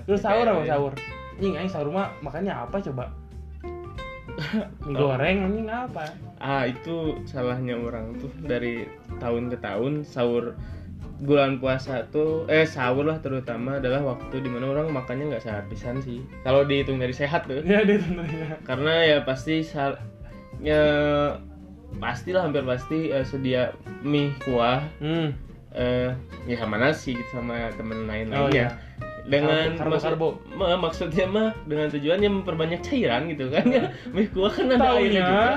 Terus 0.04 0.20
sahur 0.20 0.44
apa 0.44 0.60
sahur? 0.66 0.92
Anjing 1.38 1.56
aing 1.56 1.70
sahur 1.70 1.88
mah 1.88 2.12
makannya 2.20 2.52
apa 2.52 2.76
coba? 2.82 3.08
Mie 4.84 4.92
goreng 4.92 5.36
anjing 5.48 5.68
apa? 5.68 6.04
ah 6.36 6.64
itu 6.64 7.20
salahnya 7.24 7.76
orang 7.76 8.16
tuh 8.16 8.32
dari 8.40 8.88
tahun 9.20 9.48
ke 9.48 9.60
tahun 9.60 10.04
sahur 10.04 10.56
bulan 11.20 11.56
puasa 11.56 12.08
tuh 12.08 12.44
eh 12.46 12.64
sahur 12.64 13.04
lah 13.04 13.18
terutama 13.18 13.76
adalah 13.76 14.00
waktu 14.06 14.40
di 14.40 14.48
mana 14.48 14.68
orang 14.68 14.88
makannya 14.88 15.30
nggak 15.30 15.42
sehabisan 15.42 16.00
sih. 16.00 16.24
Kalau 16.40 16.64
dihitung 16.64 16.96
dari 16.96 17.12
sehat 17.12 17.44
tuh. 17.44 17.60
Ya 17.62 17.82
dia 17.82 17.98
tentunya. 17.98 18.56
karena 18.62 18.92
ya 19.02 19.18
pasti 19.20 19.60
sal 19.60 20.00
ya 20.58 20.80
pastilah 21.92 22.42
hampir 22.42 22.62
pasti 22.62 23.08
eh, 23.08 23.20
sedia 23.22 23.74
mie 24.00 24.32
kuah 24.40 24.80
Hmm. 24.96 25.34
eh 25.70 26.10
ya 26.44 26.56
sama 26.56 26.76
nasi 26.76 27.12
gitu 27.12 27.30
sama 27.32 27.68
temen 27.72 28.04
lain 28.04 28.30
Oh, 28.30 28.46
lainnya. 28.46 28.74
dengan 29.22 29.76
Karbo- 29.76 29.94
maksud- 29.94 30.06
karbo. 30.08 30.28
ma- 30.50 30.80
maksudnya 30.80 31.26
mah 31.26 31.48
dengan 31.64 31.86
tujuannya 31.88 32.30
memperbanyak 32.32 32.80
cairan 32.80 33.28
gitu 33.28 33.46
kan 33.48 33.64
ya. 33.66 33.84
Mie 34.14 34.26
kuah 34.26 34.48
kan 34.48 34.66
ada 34.68 34.96
airnya 34.96 35.22
juga. 35.22 35.50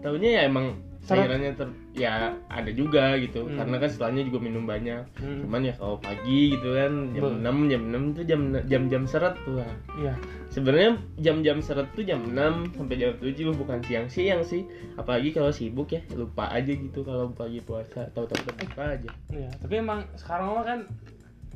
Taunya 0.00 0.30
ya 0.32 0.42
emang 0.44 0.80
cairannya 1.02 1.52
ter 1.52 1.68
ya 1.92 2.14
ada 2.46 2.70
juga 2.70 3.14
gitu. 3.16 3.42
Hmm. 3.42 3.56
karena 3.56 3.76
kan 3.76 3.88
setelahnya 3.88 4.22
juga 4.24 4.38
minum 4.38 4.62
banyak. 4.62 5.02
Hmm. 5.16 5.42
cuman 5.42 5.60
ya 5.62 5.74
kalau 5.74 5.96
pagi 5.96 6.54
gitu 6.54 6.68
kan 6.70 6.92
jam 7.12 7.22
Be- 7.24 7.38
6 7.40 7.66
jam 7.66 7.82
6 7.84 8.16
tuh 8.16 8.24
jam 8.24 8.40
jam 8.64 8.82
jam 8.86 9.02
seret 9.04 9.34
tuh 9.42 9.58
lah. 9.58 9.72
Iya. 9.96 10.14
sebenarnya 10.48 10.90
jam-jam 11.16 11.58
seret 11.58 11.86
tuh 11.92 12.02
jam 12.02 12.26
6 12.26 12.74
sampai 12.74 12.96
jam 12.96 13.14
7 13.14 13.32
bukan 13.52 13.78
siang-siang 13.80 14.42
sih. 14.42 14.66
Apalagi 14.94 15.30
kalau 15.30 15.50
sibuk 15.50 15.86
ya 15.88 16.02
lupa 16.12 16.46
aja 16.48 16.68
gitu 16.68 17.00
kalau 17.00 17.30
pagi 17.30 17.58
puasa 17.60 18.10
tahu-tahu 18.10 18.38
udah 18.40 18.54
buka 18.56 18.82
aja. 18.92 19.10
Iya, 19.28 19.50
tapi 19.56 19.74
emang 19.76 20.02
sekarang 20.14 20.50
mah 20.52 20.64
kan 20.64 20.80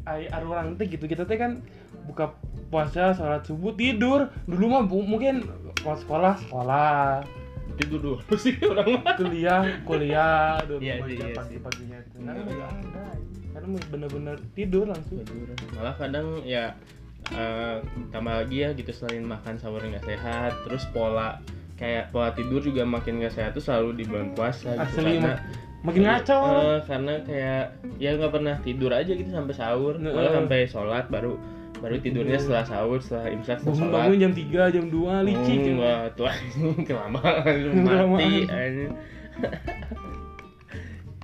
ada 0.04 0.44
orang 0.44 0.74
teh 0.74 0.86
gitu 0.86 1.04
kita 1.04 1.24
teh 1.24 1.34
kan 1.34 1.58
buka 2.04 2.34
puasa 2.68 3.10
sholat 3.12 3.42
subuh 3.42 3.72
tidur. 3.72 4.30
Dulu 4.44 4.64
mah 4.68 4.82
bu- 4.84 5.02
mungkin 5.04 5.42
sekolah 5.76 6.38
sekolah 6.40 7.24
tidur 7.74 8.00
dulu 8.06 8.34
sih 8.36 8.54
orang 8.60 8.88
mah. 8.98 9.14
Kuliah 9.16 9.60
kuliah 9.82 10.56
dulu 10.62 10.78
Iya 10.78 10.94
sih, 11.02 11.16
iya 11.16 11.26
pagi 11.32 11.56
paginya 11.58 11.98
itu 11.98 12.14
Iya. 12.14 12.22
sekarang 12.22 12.44
nggak 12.46 12.70
ada 12.70 13.04
sekarang 13.44 13.68
mah 13.70 13.84
bener-bener 13.88 14.36
tidur 14.52 14.84
langsung. 14.86 15.16
Tidur 15.20 15.46
malah 15.72 15.94
kadang 15.94 16.26
ya 16.42 16.64
eh, 17.30 17.76
tambah 18.10 18.34
lagi 18.36 18.56
ya 18.60 18.70
gitu 18.72 18.90
selain 18.90 19.22
makan 19.22 19.54
sahur 19.56 19.80
nggak 19.80 20.04
sehat 20.04 20.52
terus 20.62 20.84
pola 20.90 21.40
kayak 21.74 22.10
pola 22.10 22.30
tidur 22.30 22.60
juga 22.60 22.84
makin 22.84 23.18
nggak 23.18 23.32
sehat 23.32 23.50
tuh 23.52 23.62
selalu 23.62 23.98
di 23.98 24.04
bulan 24.04 24.30
puasa 24.32 24.70
gitu. 24.70 25.00
Asli 25.00 25.18
karena 25.18 25.34
makin 25.82 26.00
ngaco. 26.02 26.38
Eh, 26.38 26.78
karena 26.84 27.14
kayak 27.22 27.64
ya 27.96 28.10
nggak 28.14 28.32
pernah 28.32 28.54
tidur 28.60 28.90
aja 28.90 29.10
gitu 29.10 29.28
sampai 29.28 29.52
sahur. 29.52 29.96
Malah 29.96 30.32
sampai 30.32 30.64
sholat 30.64 31.06
baru 31.08 31.34
baru 31.84 31.96
tidurnya 32.00 32.34
Tidur. 32.34 32.44
setelah 32.48 32.64
sahur 32.64 32.98
setelah 32.98 33.26
imsak 33.30 33.56
setelah 33.58 33.76
bangun 33.76 33.92
bangun 33.92 34.16
jam 34.18 34.32
3 34.32 34.74
jam 34.74 34.84
2 34.88 35.28
licik 35.28 35.58
ya. 35.58 35.68
enggak 35.70 36.02
tuh 36.10 36.26
kelamaan 36.88 37.36
mati 37.84 38.32
anjing. 38.56 38.92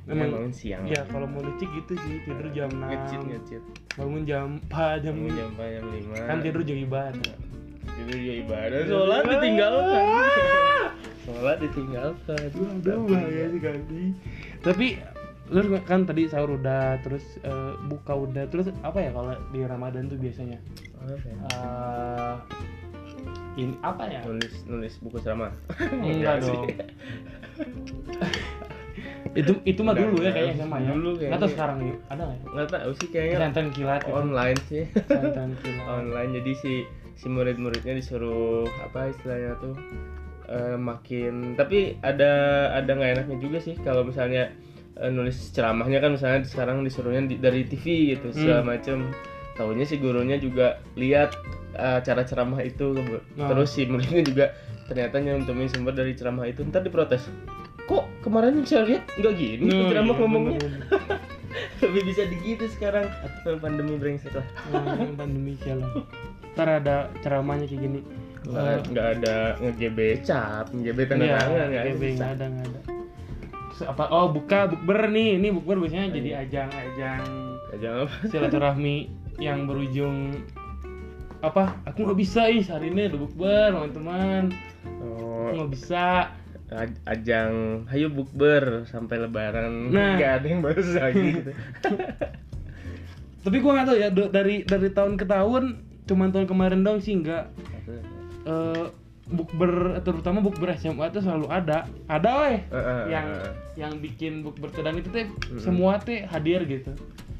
Emang- 0.04 0.26
Ya, 0.26 0.26
bangun 0.28 0.50
siang. 0.50 0.82
Iya, 0.84 1.00
kalau 1.06 1.22
mau 1.24 1.38
licik 1.40 1.70
gitu 1.70 1.92
sih 1.96 2.18
tidur 2.20 2.46
jam 2.50 2.68
6 2.68 2.82
ngecit 2.82 3.20
ngecit. 3.22 3.62
Bangun 3.94 4.22
jam 4.24 4.46
4 4.66 5.00
jam 5.00 5.14
bangun 5.14 5.32
jam 5.32 5.46
empat 5.50 5.68
jam 5.70 5.84
lima. 5.88 6.16
Kan 6.26 6.36
tidur 6.40 6.60
juga 6.60 6.80
ibadah. 6.82 7.34
Tidur 7.90 8.16
juga 8.16 8.34
ibadah. 8.42 8.78
Sholat 8.84 9.22
ditinggalkan. 9.24 10.04
Sholat 11.22 11.56
ditinggalkan. 11.58 12.48
Aduh 12.50 13.00
bahaya 13.06 13.46
sekali. 13.48 14.04
Tapi 14.60 14.86
lu 15.50 15.60
kan 15.82 16.06
tadi 16.06 16.30
sahur 16.30 16.54
udah, 16.54 17.02
terus 17.02 17.22
eh, 17.42 17.72
buka 17.86 18.14
udah, 18.14 18.46
terus 18.46 18.70
apa 18.80 18.98
ya 18.98 19.10
kalau 19.10 19.34
di 19.50 19.60
Ramadan 19.62 20.06
tuh 20.06 20.14
biasanya? 20.14 20.62
Apa 21.02 21.10
ya? 21.18 21.34
Eh, 21.50 22.34
ini 23.58 23.74
apa 23.82 24.02
ya? 24.06 24.22
nulis 24.22 24.54
nulis 24.64 24.94
buku 25.02 25.18
ceramah 25.20 25.50
Enggak 26.06 26.38
dong. 26.40 26.70
itu 29.30 29.52
itu 29.62 29.80
mah 29.82 29.94
dulu 29.94 30.22
ya 30.22 30.32
kayaknya 30.34 30.66
sama 30.66 30.76
ya. 30.82 30.90
Dulu 30.90 31.10
kayaknya. 31.14 31.46
sekarang 31.46 31.76
nih 31.78 31.94
ada 32.08 32.22
nggak 32.24 32.38
ya? 32.38 32.46
nggak 32.50 32.68
tahu 32.72 32.92
sih 32.98 33.08
kayaknya 33.10 33.38
Santan 33.38 33.66
kilat 33.70 34.00
gitu. 34.02 34.14
online 34.16 34.58
sih 34.66 34.84
Santan 35.06 35.50
kilat. 35.62 35.86
online 35.86 36.30
jadi 36.40 36.52
si 36.58 36.72
si 37.14 37.26
murid-muridnya 37.28 37.94
disuruh 37.94 38.66
apa 38.82 39.12
istilahnya 39.12 39.54
tuh 39.62 39.74
eh, 40.48 40.74
makin 40.74 41.54
tapi 41.54 41.94
ada 42.02 42.30
ada 42.74 42.90
nggak 42.90 43.10
enaknya 43.18 43.36
juga 43.38 43.58
sih 43.62 43.78
kalau 43.78 44.02
misalnya 44.02 44.50
eh, 45.00 45.08
nulis 45.08 45.50
ceramahnya 45.50 45.98
kan 45.98 46.12
misalnya 46.12 46.44
sekarang 46.44 46.80
disuruhnya 46.80 47.24
di- 47.26 47.36
dari 47.36 47.64
TV 47.64 47.84
gitu 48.10 48.30
segala 48.30 48.60
Hmm. 48.60 48.68
macem 48.68 48.98
tahunya 49.54 49.84
si 49.84 49.96
gurunya 49.96 50.36
juga 50.36 50.66
lihat 50.94 51.32
eh, 51.72 51.98
cara 52.00 52.22
ceramah 52.22 52.60
itu 52.60 52.92
Nah. 53.34 53.48
terus 53.48 53.70
si 53.70 53.84
muridnya 53.84 54.22
juga 54.22 54.46
ternyata 54.84 55.16
nyantumin 55.16 55.66
sumber 55.66 55.94
dari 55.94 56.12
ceramah 56.12 56.44
itu 56.44 56.60
ntar 56.64 56.82
diprotes 56.82 57.30
kok 57.84 58.04
kemarin 58.20 58.60
saya 58.62 58.84
lihat 58.84 59.02
nggak 59.16 59.34
gini 59.34 59.64
Hmm, 59.66 59.88
ceramah 59.88 60.12
iya, 60.12 60.20
ngomongnya 60.20 60.58
lebih 61.82 62.02
bisa 62.06 62.22
digitu 62.26 62.64
sekarang 62.70 63.06
pandemi 63.58 63.96
brengsek 63.96 64.30
lah 64.32 64.46
Hmm, 64.66 65.14
pandemi 65.14 65.56
sialan. 65.56 65.90
Ntar 66.52 66.68
ada 66.76 66.96
ceramahnya 67.18 67.64
kayak 67.64 67.80
gini. 67.80 68.00
nggak 68.42 68.78
nggak 68.88 69.06
ada 69.16 69.36
nge-GB 69.58 69.98
cap 70.22 70.66
nge-GB 70.70 70.98
tanda 71.04 71.24
tangan 71.26 71.50
nggak 71.70 71.82
ada 72.30 72.44
nggak 72.46 72.66
ada. 72.66 72.80
Apa? 73.82 74.04
Oh 74.08 74.28
buka 74.28 74.66
bukber 74.66 75.08
nih, 75.08 75.36
ini 75.36 75.48
bukber 75.50 75.78
biasanya 75.78 76.06
Oh, 76.06 76.14
jadi 76.14 76.28
iya. 76.28 76.38
ajang-ajang 76.44 77.24
Aja 77.70 77.88
apa 78.02 78.14
silaturahmi 78.26 78.96
yang 79.38 79.64
berujung 79.64 80.36
apa? 81.40 81.78
Aku 81.86 82.04
nggak 82.04 82.18
bisa 82.18 82.46
ih 82.46 82.60
hari 82.62 82.90
ini 82.90 83.08
ada 83.08 83.16
bukber 83.16 83.72
teman-teman. 83.72 84.42
Oh, 85.00 85.48
nggak 85.54 85.70
bisa. 85.70 86.04
aj- 86.70 87.02
ajang 87.04 87.82
hayu 87.90 88.06
bukber 88.06 88.86
sampai 88.86 89.18
lebaran 89.18 89.90
Nah. 89.90 90.14
nggak 90.14 90.32
ada 90.38 90.46
yang 90.46 90.62
baru 90.62 90.78
lagi 90.78 91.26
gitu 91.34 91.50
Tapi 93.42 93.56
gua 93.58 93.72
nggak 93.74 93.86
tahu 93.86 93.96
ya 93.96 94.08
dari 94.12 94.62
dari 94.62 94.88
tahun 94.88 95.16
ke 95.16 95.24
tahun, 95.24 95.64
cuman 96.04 96.28
tahun 96.30 96.46
kemarin 96.46 96.84
dong 96.84 97.00
sih 97.00 97.16
nggak 97.16 97.44
eh 98.44 98.84
bukber 99.30 99.70
terutama 100.00 100.38
bukber 100.38 100.74
SMA 100.74 101.08
itu 101.08 101.20
selalu 101.20 101.46
ada. 101.48 101.86
Ada 102.06 102.30
weh. 102.42 102.58
Eh, 102.60 102.74
eh, 102.74 103.02
yang 103.08 103.26
eh, 103.28 103.52
yang 103.76 103.92
bikin 103.98 104.42
bukber 104.42 104.68
dan 104.76 104.94
itu 104.94 105.08
teh 105.08 105.26
semua 105.56 105.96
teh 105.96 106.22
hadir 106.24 106.66
gitu. 106.66 106.90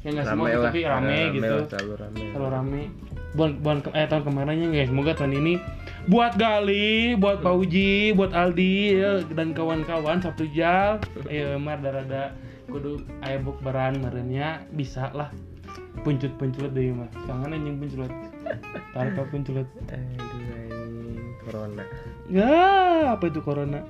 Ya 0.01 0.09
nggak 0.11 0.25
semua 0.25 0.47
rame 0.47 0.55
lah 0.55 0.65
tapi 0.65 0.79
rame 0.81 1.13
Eh, 1.13 1.25
gitu. 1.31 1.53
lah, 1.53 1.67
selalu 1.69 1.93
rame 1.99 2.21
Kalau 2.31 2.49
rame. 2.49 2.81
Buat 3.31 3.51
buat 3.59 3.77
ke- 3.81 3.93
eh 3.93 4.05
tahun 4.05 4.23
kemarinnya 4.25 4.67
guys, 4.69 4.89
semoga 4.89 5.11
tahun 5.13 5.33
ini 5.37 5.53
buat 6.03 6.33
Gali, 6.35 7.13
buat 7.15 7.39
Pak 7.39 7.53
Uji, 7.53 8.11
buat 8.11 8.33
Aldi 8.33 8.75
ya, 8.91 9.11
dan 9.29 9.53
kawan-kawan 9.53 10.19
Sabtu 10.19 10.49
Jal, 10.49 10.97
ayo 11.29 11.55
mar 11.55 11.79
rada 11.79 12.33
kudu 12.65 12.99
aya 13.21 13.37
bukberan 13.37 13.99
merenya 13.99 14.63
bisa 14.71 15.13
lah. 15.13 15.29
Puncut-puncut 16.01 16.71
deh 16.71 16.89
mah. 16.89 17.07
Kangen 17.23 17.53
anjing 17.53 17.77
puncut. 17.77 18.11
Tarik 18.91 19.15
puncut. 19.27 19.67
aduh 19.87 20.70
corona. 21.45 21.83
Ya, 22.29 22.53
apa 23.13 23.23
itu 23.27 23.39
corona? 23.41 23.81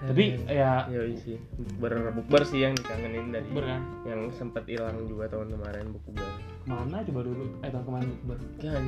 Tapi 0.00 0.40
ya. 0.48 0.88
yo 0.88 1.04
sih. 1.20 1.36
Bukber 1.60 2.16
bukber 2.16 2.42
sih 2.48 2.64
yang 2.64 2.72
dikangenin 2.72 3.36
dari 3.36 3.44
bukber 3.52 3.64
kan. 3.68 3.82
yang 4.08 4.20
sempat 4.32 4.64
hilang 4.64 4.96
juga 5.04 5.28
tahun 5.28 5.52
kemarin 5.52 5.92
bukber. 5.92 6.30
Mana 6.64 7.04
coba 7.04 7.20
dulu 7.20 7.44
eh 7.60 7.68
tahun 7.68 7.84
kemarin 7.84 8.08
bukber. 8.16 8.38
kan 8.64 8.84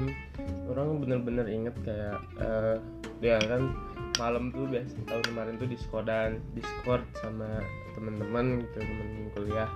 orang 0.73 0.89
bener-bener 1.05 1.47
inget 1.53 1.77
kayak 1.85 2.17
eh 2.41 2.77
ya 3.21 3.37
kan 3.45 3.77
malam 4.17 4.49
tuh 4.57 4.65
biasa 4.69 4.93
tahun 5.05 5.25
kemarin 5.29 5.55
tuh 5.61 5.69
di 5.69 5.77
Skodan 5.77 6.41
Discord 6.57 7.05
sama 7.21 7.61
temen-temen 7.93 8.65
gitu 8.65 8.79
temen 8.81 9.09
kuliah. 9.37 9.69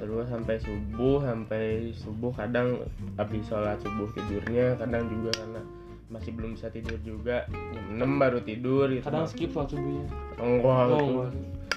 Terus 0.00 0.32
sampai 0.32 0.56
subuh 0.64 1.20
sampai 1.20 1.92
subuh 1.92 2.32
kadang 2.32 2.88
habis 3.20 3.44
sholat 3.52 3.76
subuh 3.84 4.08
tidurnya 4.16 4.80
kadang 4.80 5.12
juga 5.12 5.44
karena 5.44 5.60
masih 6.10 6.30
belum 6.30 6.54
bisa 6.54 6.68
tidur 6.68 6.98
juga 7.00 7.46
jam 7.48 7.84
6 7.96 8.18
baru 8.18 8.38
tidur 8.40 8.86
gitu 8.88 9.02
Kadang 9.02 9.24
skip 9.24 9.48
sholat 9.48 9.70
subuhnya. 9.70 10.04
enggak 10.36 10.66
Oh, 10.66 10.86
gitu 10.88 11.04
enggak. 11.08 11.30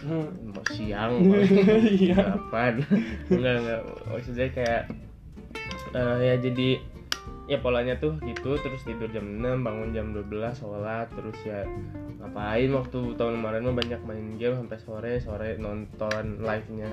Hmm. 0.03 0.27
mau 0.49 0.63
siang 0.67 1.13
Iya. 1.95 2.15
kapan 2.35 2.73
enggak 3.31 3.55
enggak 3.55 3.81
maksudnya 4.05 4.47
kayak 4.49 4.81
eh, 5.93 6.17
ya 6.23 6.35
jadi 6.35 6.69
ya 7.43 7.59
polanya 7.59 7.95
tuh 7.97 8.15
gitu 8.21 8.55
terus 8.57 8.81
tidur 8.81 9.07
jam 9.09 9.23
6 9.37 9.43
bangun 9.59 9.91
jam 9.91 10.11
12 10.11 10.27
sholat 10.55 11.07
terus 11.09 11.35
ya 11.41 11.63
ngapain 12.17 12.67
waktu 12.69 12.99
tahun 13.13 13.33
kemarin 13.37 13.63
mah 13.63 13.75
banyak 13.77 14.01
main 14.01 14.27
game 14.33 14.55
sampai 14.57 14.79
sore 14.79 15.13
sore 15.19 15.55
nonton 15.57 16.39
live 16.39 16.67
nya 16.73 16.87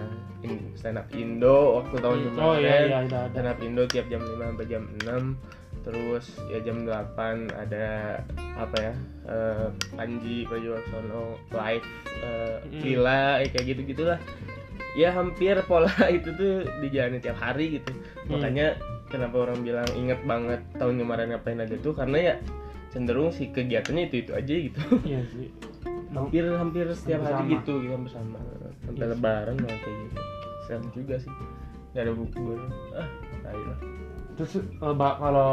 stand 0.75 0.99
up 0.99 1.07
Indo 1.13 1.79
waktu 1.79 1.95
tahun 1.97 2.19
kemarin 2.27 2.43
Oh 2.43 2.55
iya 2.57 2.75
iya 2.85 2.99
ada 3.01 3.19
ada. 3.23 3.31
stand 3.31 3.47
up 3.47 3.59
Indo 3.59 3.87
tiap 3.87 4.07
jam 4.07 4.21
5 4.21 4.39
sampai 4.45 4.67
jam 4.67 4.83
6 5.07 5.60
terus 5.81 6.25
ya 6.47 6.61
jam 6.61 6.85
8 6.85 7.17
ada 7.51 8.21
apa 8.55 8.77
ya 8.79 8.95
eh, 9.27 9.67
Panji 9.91 10.45
Pragiwaksono 10.45 11.23
live 11.51 11.87
eh, 12.21 12.57
Mm. 12.63 12.83
Lila 12.83 13.23
eh, 13.39 13.49
kayak 13.49 13.67
gitu 13.67 13.81
gitulah 13.89 14.19
ya 14.93 15.11
hampir 15.11 15.57
pola 15.65 15.89
itu 16.13 16.29
tuh 16.31 16.55
dijalani 16.81 17.19
tiap 17.19 17.37
hari 17.37 17.79
gitu 17.79 17.93
Hmm. 18.21 18.37
makanya 18.37 18.79
kenapa 19.07 19.37
orang 19.41 19.59
bilang 19.61 19.89
inget 19.93 20.23
banget 20.23 20.63
tahun 20.77 20.99
kemarin 20.99 21.27
ngapain 21.31 21.59
aja 21.59 21.75
tuh 21.77 21.91
karena 21.91 22.19
ya 22.21 22.35
cenderung 22.89 23.29
si 23.29 23.49
kegiatannya 23.49 24.07
itu 24.07 24.17
itu 24.21 24.33
aja 24.33 24.55
gitu 24.61 24.81
Iya 25.03 25.21
sih. 25.27 25.49
hampir 26.11 26.43
hampir 26.45 26.87
setiap 26.91 27.23
hari 27.23 27.35
sama. 27.41 27.51
gitu 27.53 27.73
gitu 27.81 27.91
hampir 27.93 28.13
sama 28.13 28.39
sampai 28.81 28.99
Iya. 29.01 29.11
lebaran 29.11 29.57
malah 29.57 29.79
kayak 29.79 29.97
gitu 30.05 30.21
serem 30.61 30.85
juga 30.93 31.15
sih 31.17 31.33
gak 31.93 32.03
ada 32.07 32.13
buku 32.15 32.39
baru 32.39 32.67
ah 32.95 33.09
tai 33.43 33.61
lah. 33.61 33.79
Terus 34.39 34.53
leba, 34.81 35.21
kalau 35.21 35.53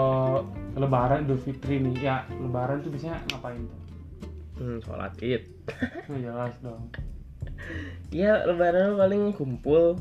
lebaran 0.80 1.28
Idul 1.28 1.42
Fitri 1.44 1.84
nih, 1.84 1.96
ya 2.00 2.24
lebaran 2.40 2.80
tuh 2.80 2.94
biasanya 2.94 3.20
ngapain 3.28 3.60
tuh? 3.68 3.88
hmm, 4.58 4.78
sholat 4.84 5.14
id. 5.22 5.44
Nah, 6.08 6.20
jelas 6.24 6.56
dong. 6.64 6.88
Ya 8.16 8.48
lebaran 8.48 8.96
paling 8.96 9.36
kumpul 9.36 10.00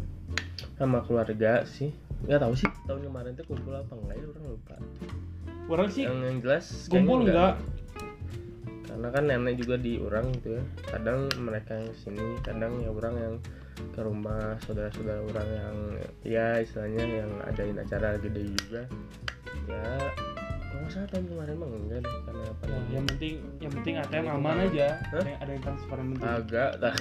sama 0.79 1.03
keluarga 1.05 1.67
sih. 1.67 1.91
Nggak 2.25 2.47
tahu 2.47 2.55
sih 2.55 2.71
tahun 2.89 3.11
kemarin 3.11 3.33
tuh 3.37 3.47
kumpul 3.51 3.75
apa 3.75 3.93
enggak 3.93 4.17
ya 4.17 4.27
orang 4.31 4.45
lupa. 4.47 4.77
Orang 5.67 5.89
sih 5.91 6.03
yang, 6.07 6.23
yang 6.23 6.39
jelas 6.41 6.87
kumpul 6.87 7.27
enggak. 7.27 7.59
Karena 8.87 9.09
kan 9.13 9.25
nenek 9.29 9.55
juga 9.61 9.77
di 9.77 9.99
orang 9.99 10.31
gitu 10.39 10.57
ya. 10.57 10.63
Kadang 10.87 11.29
mereka 11.43 11.77
yang 11.77 11.91
sini 11.99 12.39
kadang 12.47 12.73
ya 12.81 12.91
orang 12.95 13.15
yang 13.19 13.35
ke 13.93 14.01
rumah 14.01 14.57
saudara-saudara 14.65 15.21
orang 15.25 15.49
yang 15.53 15.77
ya 16.25 16.47
istilahnya 16.61 17.05
yang 17.25 17.31
adain 17.45 17.77
acara 17.77 18.17
gede 18.21 18.43
juga. 18.57 18.83
Ya 19.67 20.13
kalau 20.77 20.83
nggak 20.83 20.93
salah 20.93 21.09
tahun 21.09 21.25
kemarin 21.33 21.55
mah 21.57 21.69
enggak 21.73 22.01
deh 22.05 22.17
karena 22.29 22.45
apa 22.53 22.65
Ya, 22.67 22.79
yang 22.93 23.05
penting 23.09 23.35
yang 23.65 23.73
penting 23.73 23.95
ATM 23.97 24.27
aman 24.29 24.57
aja. 24.69 24.89
Hah? 25.09 25.23
ada, 25.25 25.33
ada 25.41 25.51
yang 25.57 25.63
transfer 25.65 25.97
yang 25.97 26.11
penting 26.13 26.29
agak 26.29 26.71
tak 26.85 26.95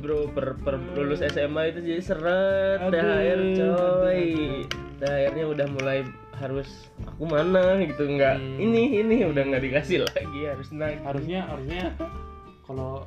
bro 0.00 0.18
per, 0.32 0.46
per 0.64 0.74
lulus 0.96 1.20
SMA 1.20 1.62
itu 1.76 1.80
jadi 1.84 2.02
seret. 2.02 2.78
Aduh, 2.80 2.96
THR 2.96 3.42
coy. 3.60 4.24
THR-nya 5.02 5.44
udah 5.44 5.66
mulai 5.76 5.98
harus 6.40 6.88
aku 7.04 7.22
mana? 7.28 7.84
gitu. 7.84 8.02
Nggak. 8.08 8.36
Hmm. 8.40 8.56
ini 8.58 8.82
ini 9.04 9.16
udah 9.28 9.42
nggak 9.44 9.62
dikasih 9.68 10.08
lagi 10.08 10.40
harus 10.48 10.68
naik. 10.72 10.98
Harusnya 11.04 11.40
harusnya 11.52 11.84
kalau 12.64 13.04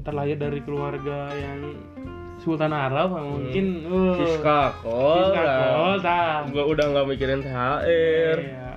terlahir 0.00 0.36
dari 0.36 0.60
keluarga 0.60 1.28
yang 1.30 1.74
Sultan 2.38 2.70
Arab 2.70 3.12
mungkin 3.12 3.82
uh, 3.84 4.14
Siska 4.14 4.70
kol 4.78 5.26
Siska 5.26 5.42
kol, 5.42 5.94
tah. 5.98 6.46
gua 6.46 6.64
udah 6.70 6.84
nggak 6.88 7.06
mikirin 7.08 7.40
THR 7.42 8.36
Iya. 8.38 8.70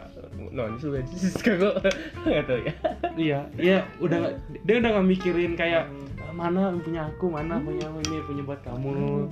no 0.50 0.62
ini 0.66 0.78
juga 0.78 0.98
Siska 1.08 1.51
kok 1.56 1.75
nggak 2.25 2.44
tahu 2.44 2.60
ya. 2.60 2.74
Iya 3.16 3.40
iya 3.56 3.78
udah 4.00 4.18
nggak 4.18 4.34
dia 4.63 4.75
udah 4.78 4.90
nggak 4.92 5.08
mikirin 5.08 5.54
kayak 5.54 5.86
"Ah, 6.20 6.34
mana 6.34 6.74
punya 6.75 7.06
aku 7.06 7.25
mana 7.28 7.56
punya 7.58 7.86
ini 8.01 8.18
punya 8.22 8.42
buat 8.44 8.62
kamu 8.62 9.30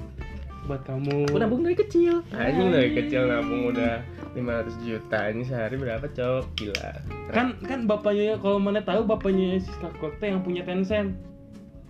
buat 0.62 0.86
kamu. 0.86 1.26
Aku 1.26 1.42
nabung 1.42 1.66
dari 1.66 1.74
kecil. 1.74 2.22
Anjing 2.30 2.70
dari 2.70 2.94
kecil 2.94 3.26
nabung 3.26 3.74
udah 3.74 4.06
500 4.32 4.86
juta. 4.86 5.20
Ini 5.26 5.42
sehari 5.42 5.76
berapa 5.76 6.06
cok? 6.06 6.44
Gila. 6.54 6.90
Kan 7.34 7.58
kan 7.66 7.90
bapaknya 7.90 8.38
kalau 8.38 8.62
mana 8.62 8.78
tahu 8.80 9.02
bapaknya 9.02 9.58
Siska 9.58 9.90
Kol 9.98 10.14
teh 10.22 10.30
yang 10.30 10.46
punya 10.46 10.62
Tencent 10.62 11.18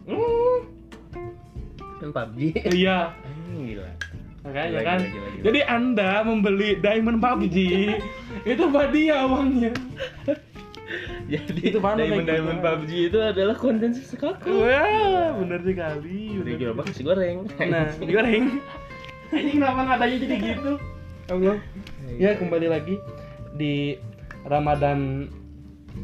hmm. 0.09 0.57
kan 1.99 2.09
PUBG 2.15 2.39
iya. 2.73 3.13
Anjing, 3.21 3.75
gila. 3.75 3.89
Makanya 4.39 4.67
Gila, 4.71 4.81
kan. 4.81 4.99
gila, 4.99 5.09
gila, 5.11 5.27
gila. 5.29 5.43
jadi 5.45 5.59
anda 5.67 6.11
membeli 6.25 6.69
diamond 6.79 7.19
PUBG 7.21 7.57
itu 8.51 8.63
buat 8.71 8.89
dia 8.89 9.23
uangnya 9.27 9.71
jadi 11.29 11.61
Itu 11.69 11.79
mana 11.79 12.01
diamond 12.01 12.25
diamond? 12.25 12.59
PUBG 12.65 12.91
itu 13.13 13.17
adalah 13.21 13.53
konten 13.53 13.93
sesuatu 13.93 14.65
wah 14.65 15.37
bener 15.37 15.61
sekali 15.61 16.41
udah 16.41 16.53
gerobak 16.57 16.85
nasi 16.89 17.03
goreng. 17.05 17.45
Nah 17.61 17.85
digoreng. 18.01 18.57
Ini 19.29 19.49
kenapa 19.61 19.85
nadanya 19.85 20.17
jadi 20.25 20.35
gitu? 20.41 20.71
Allah. 21.33 21.61
Ya 22.17 22.33
kembali 22.33 22.65
lagi 22.65 22.97
di 23.53 24.01
Ramadan 24.49 25.29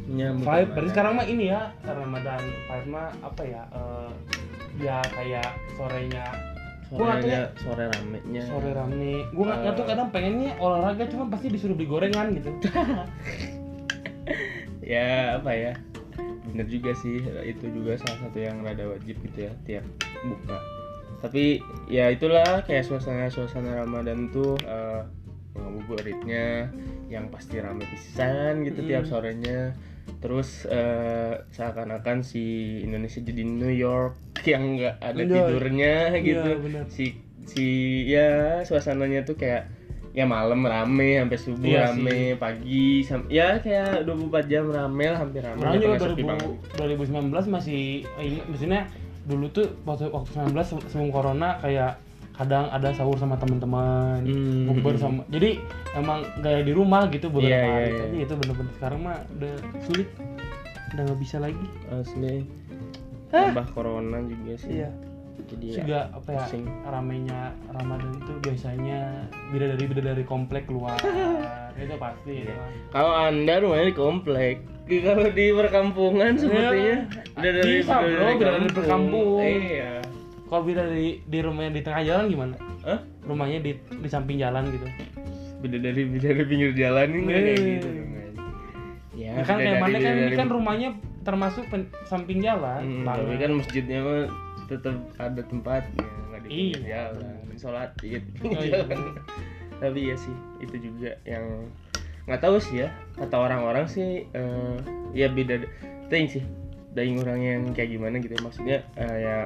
Nyambut 0.06 0.44
Five, 0.44 0.54
Ramadan. 0.62 0.74
berarti 0.74 0.90
sekarang 0.92 1.14
mah 1.14 1.26
ini 1.26 1.44
ya 1.48 1.62
Ramadan 1.84 2.42
Five 2.66 2.86
mah 2.86 3.08
apa 3.20 3.42
ya? 3.42 3.62
eh, 3.68 4.12
ya 4.78 4.98
kayak 5.08 5.48
sorenya 5.74 6.26
sorenya 6.86 7.26
ya. 7.26 7.44
sore 7.58 7.84
ramenya 7.90 8.44
sore 8.46 8.70
rame. 8.72 9.26
Nggak 9.32 9.74
tahu 9.74 9.82
Eh. 9.82 9.88
kadang 9.90 10.10
pengennya 10.12 10.52
olahraga 10.56 11.04
cuma 11.10 11.26
pasti 11.28 11.50
disuruh 11.50 11.74
beli 11.74 11.88
gorengan 11.88 12.38
gitu. 12.38 12.52
ya 14.86 15.42
apa 15.42 15.52
ya 15.52 15.74
bener 16.46 16.68
juga 16.70 16.94
sih 16.96 17.18
itu 17.42 17.66
juga 17.74 17.98
salah 17.98 18.20
satu 18.22 18.38
yang 18.38 18.62
rada 18.62 18.86
wajib 18.86 19.18
gitu 19.20 19.50
ya 19.50 19.54
tiap 19.66 19.86
buka 20.24 20.58
tapi 21.20 21.58
ya 21.88 22.14
itulah 22.14 22.62
kayak 22.62 22.86
suasana 22.86 23.26
suasana 23.28 23.82
Ramadan 23.82 24.30
tuh 24.30 24.54
eh 24.62 25.02
ngabuburitnya 25.56 26.70
yang 27.08 27.32
pasti 27.32 27.58
rame 27.58 27.82
pisan 27.88 28.62
gitu 28.62 28.84
Mm. 28.84 28.88
tiap 28.88 29.04
sorenya 29.08 29.74
terus 30.16 30.66
eh, 30.66 31.34
seakan-akan 31.50 32.22
si 32.22 32.44
Indonesia 32.82 33.20
jadi 33.20 33.42
New 33.42 33.70
York 33.70 34.16
yang 34.44 34.76
nggak 34.76 34.96
ada 35.00 35.18
Iya. 35.18 35.30
tidurnya 35.48 35.96
gitu 36.20 36.48
Iya, 36.48 36.58
bener. 36.58 36.84
si 36.88 37.06
si 37.44 37.66
ya 38.08 38.30
suasananya 38.62 39.22
tuh 39.24 39.36
kayak 39.36 39.70
ya 40.12 40.24
malam 40.24 40.64
rame 40.64 41.20
sampai 41.20 41.38
subuh 41.38 41.68
Iya 41.68 41.92
rame 41.92 42.20
pagi 42.36 43.02
sam 43.02 43.28
ya 43.28 43.60
kayak 43.60 44.02
24 44.04 44.48
jam 44.48 44.66
rame 44.68 45.06
lah 45.06 45.20
hampir 45.20 45.42
rame 45.42 45.60
Orang 45.60 45.76
juga 45.76 45.88
pernah 45.96 46.10
sepi 46.10 46.24
banget. 46.24 46.50
2000, 46.74 47.36
2019 47.44 47.52
masih 47.52 47.82
ini 48.18 48.40
maksudnya 48.46 48.82
dulu 49.26 49.46
tuh 49.50 49.68
waktu 49.84 50.08
waktu 50.08 50.30
19 50.32 50.54
se- 50.64 50.86
sebelum 50.88 51.10
corona 51.10 51.58
kayak 51.60 51.98
kadang 52.36 52.68
ada 52.68 52.92
sahur 52.92 53.16
sama 53.16 53.36
teman-teman, 53.36 54.22
Hmm. 54.22 54.68
bukber 54.68 54.96
sama. 54.96 55.24
Jadi 55.28 55.60
emang 55.94 56.24
gaya 56.40 56.62
di 56.62 56.72
rumah 56.72 57.08
gitu 57.08 57.28
beberapa 57.28 57.48
Iya, 57.48 57.60
iya, 57.60 57.72
hari. 57.72 57.88
iya. 57.88 58.02
Tapi 58.02 58.18
itu 58.22 58.34
bener-bener 58.36 58.74
sekarang 58.74 59.00
mah 59.02 59.18
udah 59.32 59.54
sulit. 59.82 60.08
Udah 60.92 61.02
nggak 61.04 61.20
bisa 61.20 61.38
lagi. 61.38 61.66
asli 61.88 62.36
tambah 63.28 63.68
corona 63.70 64.20
juga 64.22 64.54
sih 64.56 64.80
Iya. 64.80 64.90
jadi 65.46 65.66
ya 65.66 65.76
juga 65.78 66.00
apa 66.10 66.30
ya 66.30 66.40
pusing. 66.42 66.66
ramainya 66.86 67.40
Ramadan 67.70 68.12
itu 68.16 68.32
biasanya 68.40 69.00
bidadari 69.52 69.84
bidadari 69.86 70.24
komplek 70.24 70.64
keluar 70.66 70.96
itu 71.76 71.96
pasti 71.96 72.48
mah. 72.48 72.70
kalau 72.90 73.12
anda 73.14 73.60
rumahnya 73.60 73.86
di 73.86 73.96
komplek 73.96 74.56
kalau 74.88 75.28
di 75.28 75.46
perkampungan 75.52 76.32
sepertinya 76.34 76.98
udah 77.36 77.52
dari 77.52 77.68
Iya. 77.68 77.80
Bisa, 77.82 77.96
bro, 78.00 78.28
bidadari 78.32 78.68
perkampung. 78.72 79.42
iya 79.44 79.92
kalau 80.46 80.62
bidadari 80.62 81.22
di 81.22 81.40
rumahnya 81.40 81.72
di 81.72 81.82
tengah 81.82 82.02
jalan 82.02 82.26
gimana 82.28 82.56
Hah? 82.82 83.00
rumahnya 83.22 83.60
di 83.60 83.72
di 83.76 84.08
samping 84.08 84.38
jalan 84.38 84.70
gitu 84.70 84.86
beda 85.58 85.78
dari 85.80 86.02
beda 86.06 86.28
dari 86.30 86.46
pinggir 86.46 86.72
jalan 86.74 87.08
ini 87.10 87.26
kayak 87.26 87.58
gitu 87.58 87.90
guys. 87.90 88.36
ya 89.12 89.32
Ya 89.32 89.44
kan 89.44 89.58
kayak 89.58 89.80
mana 89.80 89.98
kan 89.98 90.14
ini 90.16 90.36
kan 90.36 90.48
rumahnya 90.48 90.90
termasuk 91.22 91.64
pen- 91.68 91.90
samping 92.04 92.40
jalan 92.40 92.82
Hmm, 92.82 93.04
tapi 93.04 93.36
kan 93.36 93.52
masjidnya 93.56 94.00
mah 94.00 94.30
tetap 94.66 94.94
ada 95.16 95.42
tempatnya 95.44 96.06
nggak 96.28 96.40
di 96.42 96.48
pinggir 96.48 96.82
Iya. 96.84 97.02
jalan 97.12 97.36
sholat 97.56 97.92
id 98.00 98.24
Oh, 98.44 98.62
iya. 98.62 98.82
tapi 99.82 100.00
ya 100.06 100.16
sih 100.16 100.32
itu 100.60 100.76
juga 100.80 101.18
yang 101.24 101.66
nggak 102.26 102.40
tahu 102.40 102.58
sih 102.58 102.80
ya 102.80 102.90
kata 103.16 103.36
orang-orang 103.36 103.86
sih 103.86 104.24
eh, 104.28 104.76
ya 105.12 105.28
beda 105.28 105.66
ting 106.08 106.26
sih 106.26 106.42
dari 106.92 107.12
orang 107.14 107.40
yang 107.40 107.62
kayak 107.72 107.92
gimana 107.92 108.18
gitu 108.18 108.34
ya. 108.34 108.42
maksudnya 108.42 108.78
eh, 108.96 109.18
ya 109.20 109.38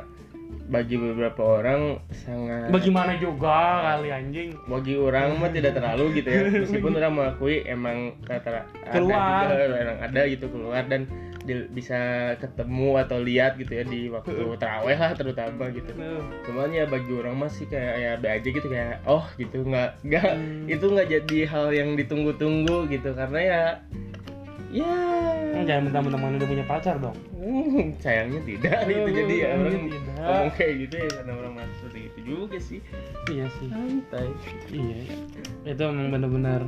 bagi 0.70 1.02
beberapa 1.02 1.62
orang 1.62 1.98
sangat 2.14 2.70
bagaimana 2.70 3.18
juga 3.18 3.86
kali 3.98 4.10
anjing. 4.14 4.54
Bagi 4.70 4.98
orang 4.98 5.38
mah 5.42 5.50
tidak 5.50 5.78
terlalu 5.78 6.22
gitu 6.22 6.30
ya. 6.30 6.42
Meskipun 6.66 6.94
orang 6.98 7.14
mengakui 7.14 7.66
emang 7.66 8.14
kata 8.22 8.66
Keluar. 8.94 9.50
ada 9.50 9.56
juga 9.66 9.78
orang 9.82 10.00
ada 10.06 10.22
gitu 10.30 10.46
keluar 10.50 10.84
dan 10.86 11.10
di- 11.46 11.70
bisa 11.74 11.98
ketemu 12.38 13.02
atau 13.02 13.18
lihat 13.18 13.58
gitu 13.58 13.74
ya 13.74 13.84
di 13.86 14.14
waktu 14.14 14.34
terawih 14.62 14.98
lah 14.98 15.12
terutama 15.18 15.74
gitu. 15.74 15.90
Cuman 16.46 16.70
ya 16.70 16.86
bagi 16.86 17.12
orang 17.18 17.36
masih 17.42 17.66
kayak 17.66 17.96
ya 17.98 18.12
be 18.22 18.28
aja 18.30 18.50
gitu 18.50 18.68
kayak 18.70 19.02
oh 19.10 19.26
gitu. 19.42 19.66
Nggak 19.66 19.90
nggak. 20.06 20.32
Hmm. 20.38 20.66
itu 20.70 20.86
nggak 20.86 21.10
jadi 21.10 21.40
hal 21.50 21.66
yang 21.74 21.90
ditunggu-tunggu 21.98 22.86
gitu. 22.94 23.10
Karena 23.18 23.40
ya 23.42 23.62
ya. 24.72 24.96
Kan 25.52 25.64
jangan 25.66 25.84
mentang-mentang 25.90 26.38
udah 26.38 26.48
punya 26.48 26.66
pacar 26.66 26.96
dong. 26.98 27.18
Hmm, 27.36 27.94
sayangnya 27.98 28.42
tidak. 28.46 28.78
Gitu 28.86 29.10
jadi 29.12 29.36
ya 29.36 29.48
orang 29.56 29.86
tidak. 29.90 30.02
ngomong 30.20 30.52
kayak 30.54 30.74
gitu 30.84 30.96
ya 30.96 31.10
karena 31.12 31.32
orang 31.36 31.54
masih 31.56 31.76
seperti 31.80 32.00
itu 32.06 32.20
juga 32.24 32.58
sih. 32.60 32.80
Iya 33.28 33.46
sih. 33.58 33.68
Santai. 33.68 34.28
Iya. 34.70 34.98
Itu 35.66 35.82
emang 35.84 36.08
bener-bener 36.10 36.62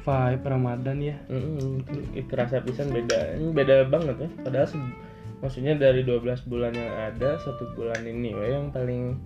vibe 0.00 0.44
Ramadan 0.44 0.96
ya. 0.98 1.16
Mm, 1.28 1.84
kerasa 2.26 2.60
pisan 2.60 2.88
beda. 2.90 3.36
Ini 3.36 3.52
beda 3.52 3.74
banget 3.86 4.16
ya. 4.18 4.30
Padahal 4.40 4.66
se- 4.66 4.94
maksudnya 5.40 5.72
dari 5.74 6.04
12 6.04 6.20
bulan 6.44 6.72
yang 6.72 6.92
ada 6.92 7.40
satu 7.40 7.72
bulan 7.72 8.04
ini 8.04 8.32
we 8.32 8.48
yang 8.50 8.68
paling 8.68 9.16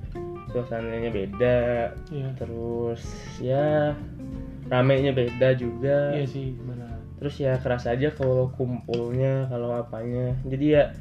suasananya 0.51 1.11
beda. 1.11 1.57
Iya. 2.11 2.29
Terus 2.39 3.03
ya 3.39 3.95
ramenya 4.67 5.11
beda 5.11 5.55
juga. 5.55 6.15
Iya 6.15 6.27
sih 6.27 6.55
benar 6.59 6.84
terus 7.25 7.41
ya 7.41 7.57
kerasa 7.57 7.89
aja 7.91 8.13
kalau 8.13 8.53
kumpulnya 8.53 9.49
kalau 9.49 9.73
apanya. 9.75 10.37
Jadi 10.45 10.67
ya 10.71 10.93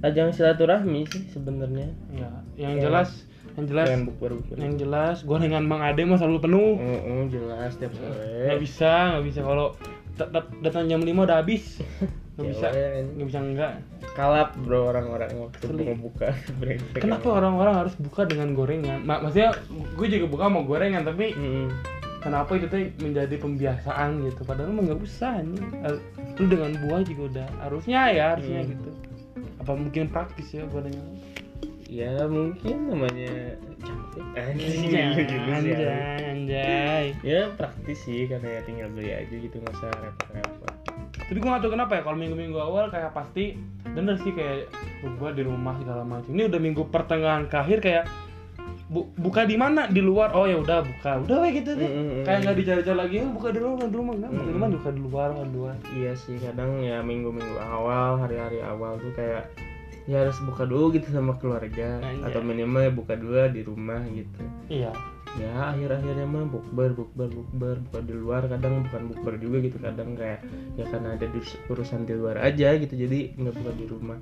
ajang 0.00 0.32
silaturahmi 0.32 1.04
sih 1.04 1.28
sebenarnya. 1.28 1.92
Iya 2.10 2.30
yang 2.56 2.74
Ya. 2.74 2.82
jelas 2.82 3.28
yang 3.52 3.64
jelas 3.66 3.86
Pengen 3.86 4.04
bukber 4.04 4.30
bukber 4.34 4.56
yang 4.58 4.76
jelas 4.76 5.16
gorengan 5.20 5.64
Mang 5.64 5.80
Ade 5.80 6.02
mah 6.02 6.16
selalu 6.16 6.40
penuh. 6.40 6.72
Mm, 6.74 7.00
mm, 7.02 7.22
jelas 7.28 7.70
tiap 7.74 7.92
nggak 7.92 8.08
sore. 8.08 8.56
bisa 8.56 8.92
nggak 9.12 9.24
bisa. 9.26 9.40
Kalau 9.42 9.66
dat- 10.14 10.30
dat- 10.30 10.52
datang 10.62 10.84
jam 10.86 11.00
5 11.00 11.20
udah 11.22 11.36
habis. 11.38 11.76
Nggak 12.36 12.40
Ya, 12.42 12.52
bisa. 12.52 12.66
we. 12.68 12.84
nggak 13.16 13.26
bisa 13.26 13.40
enggak 13.42 13.72
kalap 14.12 14.52
bro 14.58 14.80
orang-orang 14.86 15.32
waktu 15.38 15.72
mau 15.72 15.96
buka 15.98 16.28
kenapa 17.00 17.28
orang-orang 17.32 17.74
harus 17.78 17.96
buka 17.96 18.24
dengan 18.24 18.52
gorengan? 18.52 19.00
Mak 19.02 19.24
maksudnya 19.24 19.56
gue 19.72 20.06
juga 20.06 20.26
buka 20.26 20.44
mau 20.46 20.60
gorengan 20.62 21.00
tapi 21.02 21.32
Mm. 21.32 21.95
Kenapa 22.26 22.50
itu 22.58 22.66
tuh 22.66 22.82
menjadi 22.98 23.34
pembiasaan 23.38 24.26
gitu? 24.26 24.42
Padahal 24.42 24.74
mah 24.74 24.82
nggak 24.90 25.00
usah 25.00 25.38
nih 25.46 25.62
lu 26.36 26.44
dengan 26.50 26.74
buah 26.82 27.00
juga 27.06 27.22
udah 27.30 27.48
harusnya 27.62 28.00
ya 28.10 28.24
harusnya 28.34 28.60
Hmm. 28.66 28.70
gitu. 28.74 28.90
Apa 29.62 29.72
mungkin 29.78 30.04
praktis 30.10 30.50
ya 30.50 30.66
gue 30.66 30.80
nanya 30.82 31.04
ya 31.86 32.26
mungkin 32.26 32.90
namanya 32.90 33.54
cantik. 33.78 34.24
Anjing 34.34 34.90
anjay 34.90 35.24
anjay. 35.54 36.18
anjay. 36.34 37.06
Ya 37.22 37.46
praktis 37.54 38.02
sih 38.02 38.26
karena 38.26 38.58
ya 38.58 38.60
tinggal 38.66 38.90
beli 38.90 39.14
aja 39.14 39.30
gitu 39.30 39.54
nggak 39.54 39.74
usah 39.78 39.90
repot-repot. 40.02 40.74
Tapi 41.16 41.38
gue 41.42 41.50
gak 41.50 41.62
tau 41.62 41.72
kenapa 41.74 41.98
ya 41.98 42.02
kalau 42.06 42.18
minggu-minggu 42.18 42.58
awal 42.58 42.86
kayak 42.86 43.10
pasti 43.10 43.58
bener 43.82 44.14
sih 44.20 44.30
kayak 44.30 44.70
gue 45.02 45.30
di 45.34 45.42
rumah 45.42 45.74
segala 45.78 46.02
macam. 46.02 46.30
Ini 46.30 46.50
udah 46.50 46.60
minggu 46.60 46.82
pertengahan 46.90 47.46
ke 47.46 47.56
akhir 47.56 47.78
kayak 47.82 48.04
bu- 48.86 49.10
buka 49.12 49.42
di 49.42 49.54
mana? 49.54 49.86
Di 49.86 49.98
luar. 49.98 50.30
Oh 50.32 50.44
ya 50.44 50.56
udah 50.56 50.80
buka. 50.80 51.18
Udah 51.20 51.36
kayak 51.40 51.54
gitu 51.58 51.70
deh 51.74 51.86
Mm-mm. 51.86 52.22
kayak 52.22 52.38
nggak 52.42 52.56
dicari-cari 52.56 52.96
lagi. 52.96 53.14
"Eh, 53.18 53.28
buka 53.28 53.48
di 53.50 53.58
rumah 53.58 53.84
di 53.84 53.96
rumah 53.96 54.14
nggak 54.16 54.30
Mm. 54.30 54.52
rumah 54.52 54.68
buka 54.72 54.88
di 54.88 55.00
luar 55.00 55.28
buka 55.32 55.44
di 55.44 55.54
luar. 55.54 55.74
Iya 55.90 56.12
sih 56.14 56.36
kadang 56.36 56.70
ya 56.80 56.98
minggu-minggu 57.00 57.56
awal 57.58 58.18
hari-hari 58.18 58.58
awal 58.60 58.96
tuh 58.96 59.10
kayak 59.12 59.50
ya 60.06 60.22
harus 60.22 60.38
buka 60.40 60.62
dulu 60.62 60.94
gitu 60.94 61.10
sama 61.10 61.34
keluarga. 61.34 61.98
Anjay. 61.98 62.22
atau 62.24 62.40
minimal 62.40 62.80
ya 62.80 62.92
buka 62.92 63.14
dulu 63.14 63.34
di 63.48 63.62
rumah 63.62 64.00
gitu. 64.08 64.42
Iya. 64.68 64.94
Ya 65.36 65.52
akhir-akhirnya 65.68 66.24
mah 66.24 66.48
bukber 66.48 66.94
bukber 66.94 67.28
bukber. 67.28 67.76
Buka 67.82 68.00
di 68.00 68.14
luar 68.14 68.46
kadang 68.46 68.80
bukan 68.82 69.02
bukber 69.10 69.34
juga 69.36 69.60
gitu. 69.60 69.76
Kadang 69.76 70.16
kayak 70.16 70.40
ya 70.74 70.86
karena 70.86 71.12
ada 71.12 71.26
urusan 71.68 72.06
di 72.06 72.14
luar 72.14 72.40
aja 72.40 72.72
gitu. 72.72 72.94
Jadi 72.94 73.36
nggak 73.36 73.52
buka 73.52 73.72
di 73.74 73.84
rumah 73.84 74.16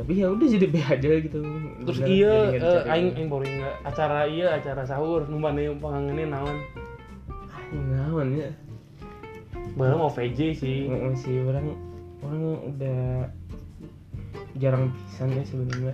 tapi 0.00 0.24
ya 0.24 0.32
udah 0.32 0.46
jadi 0.48 0.66
be 0.72 0.80
aja 0.80 1.10
gitu. 1.20 1.38
Terus 1.84 1.98
Bener, 2.00 2.08
iya 2.08 2.34
nggak 2.56 2.80
eh, 2.88 2.92
aing 2.96 3.08
aing 3.20 3.28
baru 3.28 3.44
ingat 3.44 3.74
acara 3.84 4.24
iya 4.24 4.56
acara 4.56 4.82
sahur 4.88 5.28
numpang 5.28 5.60
nih 5.60 5.76
pengangenin 5.76 6.32
naon. 6.32 6.56
Aing 7.52 7.84
naon 7.92 8.28
ya. 8.32 8.48
Baru 9.76 10.00
mau 10.00 10.08
VJ 10.08 10.56
sih. 10.56 10.88
Ngomong 10.88 11.16
sih 11.20 11.36
orang 11.44 11.76
orang 12.24 12.40
udah 12.72 13.00
jarang 14.56 14.88
pisan 15.04 15.36
ya 15.36 15.44
sebenarnya. 15.44 15.92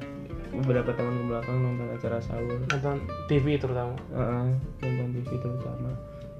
Beberapa 0.54 0.94
tahun 0.94 1.26
belakang 1.26 1.58
nonton 1.66 1.90
acara 1.90 2.22
sahur. 2.22 2.62
Nonton 2.70 3.02
TV 3.26 3.58
terutama. 3.58 3.98
Heeh, 4.14 4.46
nonton 4.86 5.08
TV 5.18 5.30
terutama. 5.42 5.90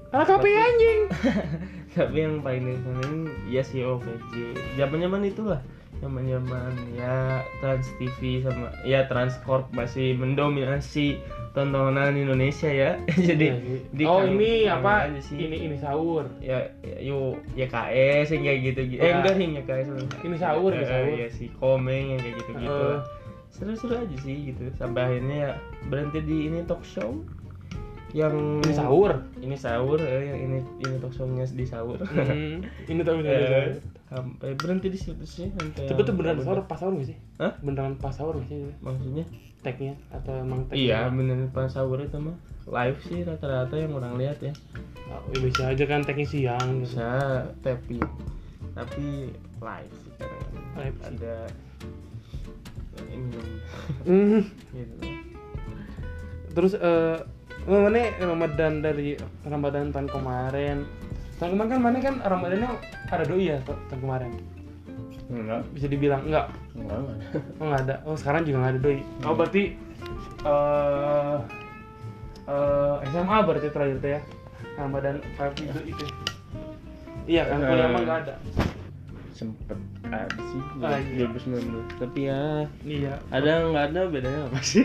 Karena 0.07 0.23
kopi 0.23 0.49
anjing. 0.55 1.01
Tapi 1.99 2.15
yang 2.15 2.39
paling 2.39 2.63
dikangenin 2.63 3.27
ya 3.51 3.59
si 3.59 3.83
OVJ 3.83 4.55
zaman 4.79 5.03
zaman 5.03 5.21
itulah 5.27 5.59
zaman 5.97 6.23
zaman 6.25 6.71
ya 6.93 7.41
Trans 7.57 7.87
TV 7.97 8.41
sama 8.41 8.69
ya 8.83 9.09
Transcorp 9.09 9.65
masih 9.71 10.13
mendominasi 10.13 11.17
tontonan 11.51 12.13
Indonesia 12.13 12.69
ya. 12.69 13.01
Jadi 13.27 13.49
di 13.89 14.03
oh 14.05 14.21
ini 14.21 14.69
apa? 14.69 15.09
sih. 15.17 15.41
ini 15.41 15.57
ini 15.65 15.75
sahur. 15.81 16.29
Ya, 16.37 16.69
ya 16.85 16.97
yuk 17.01 17.41
ya 17.57 17.65
KS 17.65 18.37
yang 18.37 18.43
kayak 18.45 18.59
gitu 18.61 18.79
gitu 18.93 19.01
eh 19.01 19.09
Ya. 19.09 19.15
enggak 19.17 19.33
nih 19.41 19.47
ya 19.57 19.63
KS 19.65 19.87
Ini 20.21 20.35
sahur, 20.37 20.71
ini 20.71 20.83
Eh, 20.83 20.87
sahur. 20.87 21.15
ya 21.17 21.27
si 21.33 21.45
Komeng 21.57 22.05
yang 22.13 22.19
kayak 22.21 22.35
gitu 22.37 22.51
gitu 22.61 22.87
seru-seru 23.47 23.93
aja 23.97 24.17
sih 24.21 24.53
gitu. 24.53 24.63
Sampai 24.77 25.01
akhirnya 25.07 25.35
ya 25.35 25.51
berhenti 25.89 26.19
di 26.21 26.37
ini 26.45 26.61
talk 26.69 26.85
show 26.85 27.25
yang 28.17 28.65
ini 28.65 28.73
sahur. 28.73 29.11
Ini 29.37 29.53
sahur 29.53 30.01
eh, 30.01 30.33
yang 30.33 30.39
ini 30.49 30.57
ini 30.81 30.95
talk 30.97 31.13
show-nya 31.13 31.45
di 31.45 31.65
sahur. 31.69 32.01
Hmm, 32.01 32.65
ini 32.91 33.01
tahu 33.05 33.21
ini 33.21 33.29
Eh, 33.29 33.77
sampai 34.07 34.55
berhenti 34.55 34.87
di 34.87 34.95
situ 34.95 35.27
sih 35.27 35.51
tapi 35.75 35.99
tuh 36.07 36.15
beneran 36.15 36.39
sahur 36.39 36.63
pas 36.63 36.79
sahur 36.79 36.95
gak 36.95 37.11
sih? 37.11 37.17
Hah? 37.43 37.53
beneran 37.59 37.99
pas 37.99 38.15
sahur 38.15 38.39
gak 38.39 38.47
sih? 38.49 38.71
Maksudnya? 38.79 39.27
Tagnya 39.61 39.93
atau 40.09 40.31
emang 40.31 40.63
tag 40.71 40.79
iya 40.79 41.11
bener 41.11 41.51
pas 41.51 41.67
sahur 41.67 41.99
itu 42.01 42.15
mah. 42.17 42.33
Live 42.67 42.99
sih 43.03 43.27
rata-rata 43.27 43.75
yang 43.75 43.93
orang 43.93 44.15
lihat 44.15 44.39
ya. 44.39 44.55
Oh, 45.11 45.21
ya 45.31 45.39
bisa 45.43 45.71
aja 45.71 45.83
kan 45.87 46.03
tagnya 46.07 46.27
siang 46.27 46.83
gitu. 46.83 46.95
bisa 46.97 47.07
tapi 47.59 47.99
tapi 48.71 49.31
live 49.59 49.93
sih 49.99 50.11
kadang-kadang. 50.15 50.65
Live 50.79 50.97
sih. 50.97 51.07
ada 51.11 51.35
ini 53.11 53.39
Hmm. 54.07 54.41
gitu. 54.75 54.95
Terus 56.55 56.73
eh 56.79 57.17
mana 57.67 57.99
Ramadan 58.15 58.73
dari 58.79 59.19
Ramadan 59.43 59.91
tahun 59.91 60.07
kemarin. 60.07 60.77
Tahun 61.37 61.51
kemarin 61.53 61.69
kan 61.69 61.79
mana 61.83 61.97
kan 61.99 62.15
Ramadannya 62.23 62.69
ada 63.11 63.23
doi 63.27 63.51
ya 63.51 63.57
ta- 63.67 63.81
tahun 63.91 64.01
kemarin? 64.07 64.31
Enggak. 65.27 65.61
Bisa 65.75 65.85
dibilang 65.91 66.23
enggak? 66.23 66.47
Enggak 66.73 66.97
enggak. 67.03 67.17
Oh 67.59 67.65
nggak 67.67 67.81
ada. 67.83 67.95
Oh 68.07 68.15
sekarang 68.15 68.41
juga 68.47 68.57
nggak 68.63 68.73
ada 68.73 68.81
doi. 68.81 68.99
Oh 69.27 69.33
berarti 69.35 69.63
eh 70.47 71.37
eh 72.47 72.95
SMA 73.11 73.37
berarti 73.43 73.67
terakhir 73.69 73.97
tuh 73.99 74.11
ya? 74.15 74.21
Ramadan 74.77 75.15
Five 75.35 75.53
itu. 75.59 75.79
Itu 75.91 76.05
iya 77.27 77.43
kan? 77.43 77.59
Eh. 77.59 77.67
kuliah 77.67 77.89
mah 77.91 78.01
nggak 78.07 78.19
ada 78.23 78.35
sempet 79.37 79.77
ada 80.03 80.41
sih 80.43 80.61
Ah, 80.79 80.97
iya. 80.97 81.29
2019 81.29 82.01
tapi 82.01 82.19
ya 82.25 82.65
iya. 82.81 83.13
ada 83.29 83.51
nggak 83.63 83.85
ada 83.87 84.01
bedanya 84.07 84.41
apa 84.45 84.59
sih? 84.59 84.83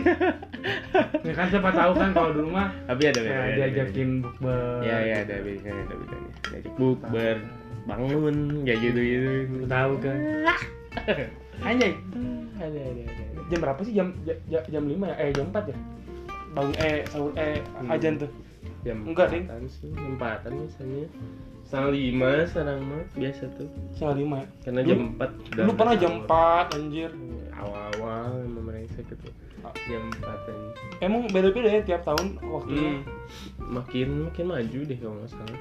Ya 1.19 1.33
kan 1.33 1.49
siapa 1.49 1.69
tahu 1.69 1.91
kan 1.93 2.09
kalau 2.11 2.29
dulu 2.31 2.49
mah 2.51 2.69
tapi 2.85 3.03
ada 3.05 3.19
bedanya 3.19 3.43
ada 3.43 3.55
diajakin 3.65 4.09
bukber. 4.21 4.79
Ya 4.81 4.97
ya 5.01 5.15
ada 5.21 5.35
bedanya 5.39 5.73
ada 5.81 5.95
bedanya. 5.95 6.31
Diajak 6.45 6.73
bukber 6.77 7.37
bangun 7.83 8.35
kayak 8.63 8.79
gitu 8.81 8.99
gitu 9.01 9.31
tahu 9.65 9.93
kan 9.99 10.17
anjay. 11.67 11.91
Ada 12.55 12.69
ada 12.69 13.01
ada 13.03 13.41
jam 13.45 13.59
berapa 13.59 13.81
sih? 13.81 13.93
Jam 13.93 14.07
jam, 14.23 14.63
jam 14.63 14.83
5 14.85 14.93
ya? 15.03 15.15
Eh 15.17 15.29
jam 15.31 15.45
4 15.49 15.67
ya? 15.67 15.77
Bangun 16.53 16.73
eh 16.77 16.97
sahur 17.05 17.31
eh 17.35 17.57
Hmm. 17.75 17.89
ajan 17.89 18.13
tuh. 18.15 18.29
Jam 18.83 18.97
Enggak, 19.03 19.31
Ding. 19.31 19.47
jam 19.47 19.63
empatan 20.05 20.51
biasanya 20.53 21.05
setengah 21.73 21.89
lima 21.89 22.31
sekarang 22.45 22.79
mah 22.85 23.03
biasa 23.17 23.43
tuh. 23.57 23.69
Setengah 23.97 24.15
lima 24.21 24.35
ya? 24.37 24.47
Karena 24.61 24.81
jam 24.85 24.99
empat 25.09 25.29
lu 25.57 25.71
pernah 25.73 25.95
sahur. 25.97 26.03
jam 26.05 26.13
4 26.29 26.77
anjir 26.77 27.09
awal-awal 27.57 28.29
emang 28.45 28.65
mereka 28.69 29.01
gitu 29.01 29.27
jam 29.89 30.05
empatan 30.13 30.57
emang 31.01 31.25
beda-beda 31.33 31.71
ya 31.73 31.81
tiap 31.81 32.05
tahun 32.05 32.37
waktunya 32.45 33.01
hmm. 33.01 33.73
makin 33.73 34.29
makin 34.29 34.45
maju 34.53 34.79
deh 34.85 34.97
kalau 35.01 35.15
nggak 35.17 35.31
salah. 35.33 35.59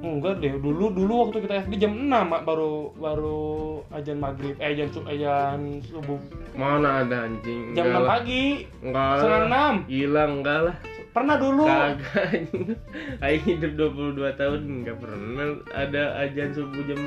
Enggak 0.00 0.40
deh 0.40 0.54
dulu 0.54 0.94
dulu 0.94 1.12
waktu 1.26 1.44
kita 1.44 1.66
SD 1.66 1.82
jam 1.82 1.92
6 1.92 2.08
Mak, 2.08 2.46
baru 2.46 2.94
baru 2.94 3.42
ajan 3.90 4.22
maghrib 4.22 4.54
eh 4.62 4.70
ajan 4.70 4.88
ajan 5.02 5.60
subuh. 5.82 6.20
Mana 6.54 7.02
ada 7.02 7.26
anjing? 7.26 7.74
Jam 7.74 7.90
6 7.90 7.90
Enggak 7.90 8.02
lah. 8.06 8.10
pagi. 8.22 8.46
Enggak 8.86 9.12
setengah 9.18 9.42
enam. 9.50 9.74
Hilang 9.90 10.30
enggak 10.40 10.60
lah 10.70 10.76
pernah 11.10 11.36
dulu. 11.36 11.62
Kagak. 11.66 12.50
Aing 13.24 13.44
hidup 13.46 13.72
22 13.96 14.40
tahun 14.40 14.60
enggak 14.62 14.96
pernah 14.98 15.46
ada 15.74 16.02
ajan 16.26 16.50
subuh 16.54 16.82
jam 16.86 17.00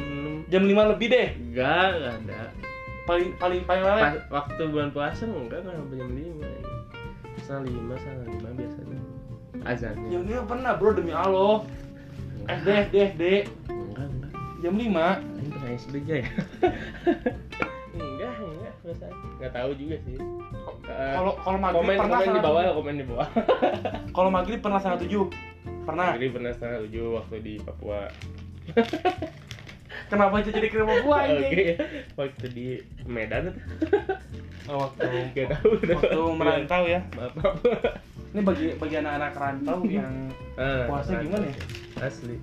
6 0.48 0.52
jam 0.52 0.64
5 0.68 0.92
lebih 0.96 1.08
deh. 1.12 1.28
Enggak 1.40 1.88
enggak 1.98 2.14
ada. 2.24 2.40
Paling 3.04 3.30
paling 3.40 3.62
paling 3.68 3.84
lama. 3.84 4.08
Waktu 4.32 4.62
bulan 4.72 4.90
puasa 4.92 5.28
enggak 5.28 5.64
enggak 5.64 5.76
sampai 5.80 5.98
jam 6.00 6.12
5 6.12 7.42
setengah 7.44 7.64
lima 7.68 7.94
setengah 8.00 8.26
lima 8.30 8.50
biasanya. 8.56 9.00
Azannya. 9.64 10.08
Jam 10.12 10.24
5 10.46 10.52
pernah 10.52 10.72
bro 10.76 10.92
demi 10.96 11.14
Allah. 11.16 11.64
SD 12.44 12.68
SD 12.92 12.96
SD 13.16 13.24
enggak 13.72 14.08
enggak 14.12 14.32
jam 14.60 14.74
5 14.76 14.84
Aing 14.84 15.52
pernah 15.52 15.70
SD 15.76 15.96
aja 16.04 16.16
ya 16.20 16.30
perasaan 18.94 19.14
enggak 19.36 19.54
tahu 19.54 19.72
juga 19.74 19.98
sih 20.00 20.18
Eh, 20.84 21.14
kalau 21.16 21.34
kalau 21.40 21.58
maghrib 21.58 21.80
komen 21.80 21.96
pernah 21.98 22.20
komen 22.20 22.28
di 22.30 22.42
bawah 22.42 22.62
tujuh. 22.62 22.76
komen 22.76 22.94
di 22.94 23.06
bawah 23.06 23.28
kalau 24.16 24.30
maghrib 24.30 24.60
pernah 24.60 24.78
setengah 24.78 25.00
tujuh 25.02 25.24
pernah 25.84 26.08
jadi 26.14 26.28
pernah 26.30 26.52
setengah 26.52 26.78
tujuh 26.84 27.06
waktu 27.14 27.36
di 27.40 27.54
Papua 27.58 28.00
kenapa 30.12 30.34
aja 30.38 30.50
jadi 30.52 30.68
gua 31.02 31.18
Oke, 31.30 31.40
ini 31.50 31.66
waktu 32.14 32.46
di 32.50 32.68
Medan 33.04 33.56
oh, 34.66 34.78
waktu 34.82 35.08
Gak 35.34 35.48
tahu 35.52 35.70
waktu 35.82 36.20
merantau 36.36 36.84
ya 36.86 37.00
Maaf, 37.14 37.34
maaf. 37.36 37.56
ini 38.30 38.42
bagi 38.42 38.66
bagi 38.76 38.96
anak-anak 38.98 39.32
rantau 39.34 39.80
yang 39.86 40.14
Ah, 40.54 40.86
Puasa 40.86 41.16
rantau. 41.16 41.26
gimana 41.26 41.46
ya? 41.48 41.56
Asli. 42.04 42.36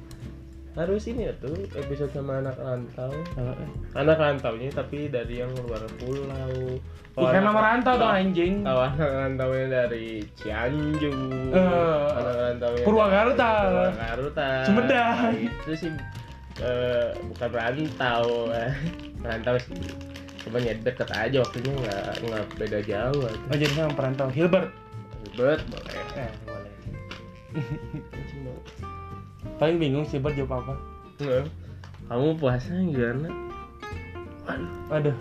Harus 0.70 1.02
ini 1.06 1.26
ya 1.26 1.34
tuh 1.36 1.50
episode 1.74 2.14
sama 2.14 2.38
anak 2.38 2.54
rantau. 2.56 3.10
eh. 3.10 3.68
Anak 3.92 4.16
rantaunya 4.16 4.70
tapi 4.70 5.10
dari 5.10 5.42
yang 5.42 5.50
luar 5.66 5.82
pulau. 5.98 6.78
Bukan 7.10 7.26
anak- 7.26 7.42
nama 7.42 7.60
rantau 7.60 7.94
dong 7.98 8.12
anjing. 8.14 8.54
Tahu 8.62 8.78
anak 8.78 9.10
rantaunya 9.10 9.66
dari 9.66 10.22
Cianjur. 10.38 11.50
Eh, 11.50 12.06
anak 12.14 12.34
rantaunya 12.38 12.84
Purwakarta. 12.86 13.50
Purwakarta. 13.66 14.48
Sumedang. 14.62 15.16
Nah, 15.26 15.34
itu 15.34 15.70
sih 15.76 15.90
eh, 16.62 17.08
bukan 17.18 17.50
rantau. 17.50 18.26
rantau 19.20 19.54
sih. 19.58 19.74
Cuman 20.40 20.62
ya 20.62 20.72
deket 20.72 21.10
aja 21.10 21.36
waktunya 21.42 21.72
nggak 21.74 22.04
nggak 22.24 22.44
beda 22.56 22.78
jauh. 22.86 23.26
Oh 23.26 23.56
jadi 23.58 23.74
sama 23.74 23.92
perantau 23.92 24.30
Hilbert. 24.30 24.70
Ribet 25.30 25.60
boleh. 25.66 25.94
Eh, 26.16 26.30
boleh. 26.46 26.72
Paling 29.60 29.76
bingung 29.76 30.08
sih 30.08 30.16
Hilbert 30.16 30.40
jawab 30.40 30.64
apa. 30.64 30.74
Kamu 32.08 32.34
puasa 32.40 32.72
gimana? 32.72 33.28
Aduh, 34.48 34.72
Waduh, 34.90 35.16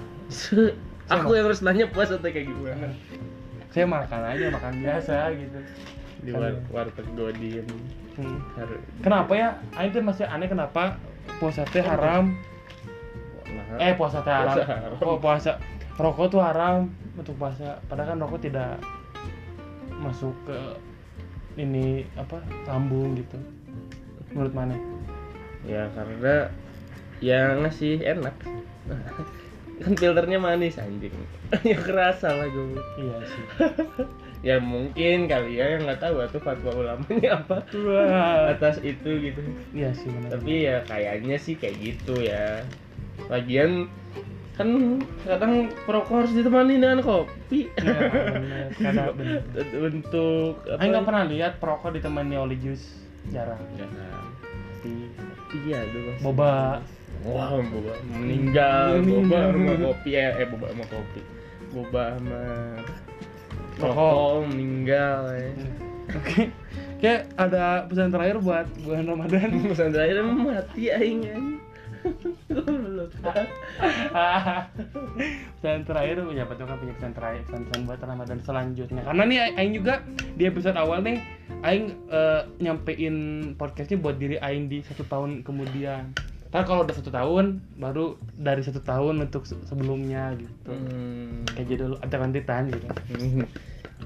aku 1.11 1.29
yang 1.37 1.45
harus 1.45 1.61
nanya 1.61 1.85
puasa 1.91 2.17
tuh 2.17 2.31
kayak 2.31 2.47
gimana? 2.49 2.89
saya 3.69 3.85
makan 3.85 4.21
aja 4.25 4.49
makan 4.49 4.73
biasa 4.81 5.15
gitu. 5.37 5.59
Di 6.25 6.31
war 6.33 6.57
warteg 6.73 7.05
Godin 7.13 7.67
Hmm. 8.17 8.41
harus. 8.57 8.81
Kenapa 8.99 9.31
ya? 9.37 9.49
Tuh 9.93 10.01
masih 10.01 10.25
aneh 10.25 10.49
kenapa 10.49 10.97
puasa 11.37 11.63
teh 11.69 11.79
haram. 11.79 12.33
Nah, 13.45 13.77
Eh 13.79 13.93
puasa 13.93 14.19
teh 14.25 14.33
haram. 14.33 14.57
Haram. 14.59 14.97
Oh 15.05 15.21
puasa 15.21 15.61
rokok 15.99 16.27
tuh 16.31 16.41
haram 16.41 16.89
untuk 17.19 17.35
puasa 17.35 17.77
padahal 17.91 18.15
kan 18.15 18.17
rokok 18.23 18.39
tidak 18.43 18.79
masuk 19.99 20.31
ke 20.47 20.57
ini 21.59 22.07
apa 22.15 22.39
lambung 22.65 23.19
gitu 23.19 23.35
menurut 24.33 24.53
mana? 24.53 24.75
Ya 25.65 25.89
karena 25.93 26.49
ya 27.19 27.55
ngasih 27.59 28.01
enak. 28.03 28.35
Kan 29.79 29.95
filternya 29.95 30.39
manis 30.39 30.75
anjing. 30.79 31.15
Ya 31.65 31.77
kerasa 31.81 32.29
lah 32.29 32.47
gue 32.51 32.77
iya 32.99 33.17
sih. 33.25 33.45
Ya 34.39 34.55
mungkin 34.55 35.27
kali 35.27 35.59
ya 35.59 35.75
yang 35.75 35.83
nggak 35.83 35.99
tahu 35.99 36.23
tuh 36.31 36.39
fatwa 36.39 36.71
ulamanya 36.71 37.43
apa. 37.43 37.59
Wah. 37.75 38.55
atas 38.55 38.79
itu 38.79 39.19
gitu. 39.19 39.43
Iya 39.75 39.91
sih 39.91 40.07
benar. 40.07 40.39
Tapi 40.39 40.53
ya 40.63 40.79
kayaknya 40.87 41.35
sih 41.35 41.59
kayak 41.59 41.75
gitu 41.75 42.23
ya. 42.23 42.63
Lagian 43.27 43.91
kan 44.55 44.99
kadang 45.27 45.75
perokok 45.83 46.23
harus 46.23 46.31
ditemani 46.31 46.79
dengan 46.79 47.03
kopi. 47.03 47.67
Iya, 47.83 47.99
bener. 48.31 48.67
Kadang 48.79 49.07
untuk 49.91 50.63
apa 50.71 50.79
Aing 50.79 50.91
nggak 50.95 51.03
pernah 51.03 51.23
lihat 51.27 51.51
perokok 51.59 51.99
ditemani 51.99 52.35
oleh 52.39 52.55
jus 52.63 53.08
jarang. 53.29 53.61
Ya, 53.77 53.87
di 54.79 54.93
iya 55.65 55.79
dulu 55.91 56.11
boba. 56.23 56.81
Wah 57.27 57.59
boba. 57.59 57.93
Meninggal 58.07 59.03
boba 59.03 59.39
sama 59.51 59.73
kopi. 59.75 60.09
Ya 60.15 60.35
eh 60.39 60.47
boba 60.47 60.65
sama 60.71 60.85
kopi. 60.87 61.21
Boba 61.73 62.03
sama 62.17 62.41
Rokok. 63.79 63.95
rokok 63.95 64.31
meninggal 64.51 65.19
ya. 65.31 65.49
oke. 66.15 66.41
Kayak 66.99 67.31
ada 67.39 67.87
pesan 67.87 68.11
terakhir 68.11 68.37
buat 68.43 68.67
bulan 68.83 69.07
Ramadan. 69.07 69.49
Pesan 69.71 69.95
terakhir 69.95 70.15
emang 70.19 70.39
mati 70.43 70.91
aing. 70.91 71.23
pesan 75.59 75.83
terakhir 75.85 76.23
ya 76.31 76.43
betul 76.47 76.65
kan 76.65 76.77
punya 76.79 76.93
pesan 76.95 77.13
terakhir 77.13 77.41
pesan 77.47 77.61
pesan 77.67 77.81
buat 77.85 77.99
Ramadan 78.01 78.39
selanjutnya. 78.43 79.01
Karena 79.03 79.23
nih 79.27 79.37
Aing 79.57 79.73
juga 79.75 80.03
di 80.35 80.43
episode 80.47 80.77
awal 80.79 81.03
nih 81.03 81.17
Aing 81.65 81.95
eh, 82.09 82.41
nyampein 82.63 83.15
podcastnya 83.59 83.99
buat 83.99 84.15
diri 84.17 84.39
Aing 84.39 84.71
di 84.71 84.79
satu 84.85 85.03
tahun 85.05 85.43
kemudian. 85.43 86.15
Ntar 86.49 86.65
kalau 86.65 86.81
udah 86.81 86.95
satu 86.97 87.13
tahun 87.13 87.61
baru 87.77 88.17
dari 88.33 88.65
satu 88.65 88.81
tahun 88.81 89.21
untuk 89.21 89.45
se- 89.45 89.61
sebelumnya 89.69 90.33
gitu. 90.33 90.73
Hmm. 90.73 91.45
kayak 91.53 91.67
judul 91.69 91.93
ada 92.01 92.15
kantitan 92.17 92.73
gitu. 92.73 92.87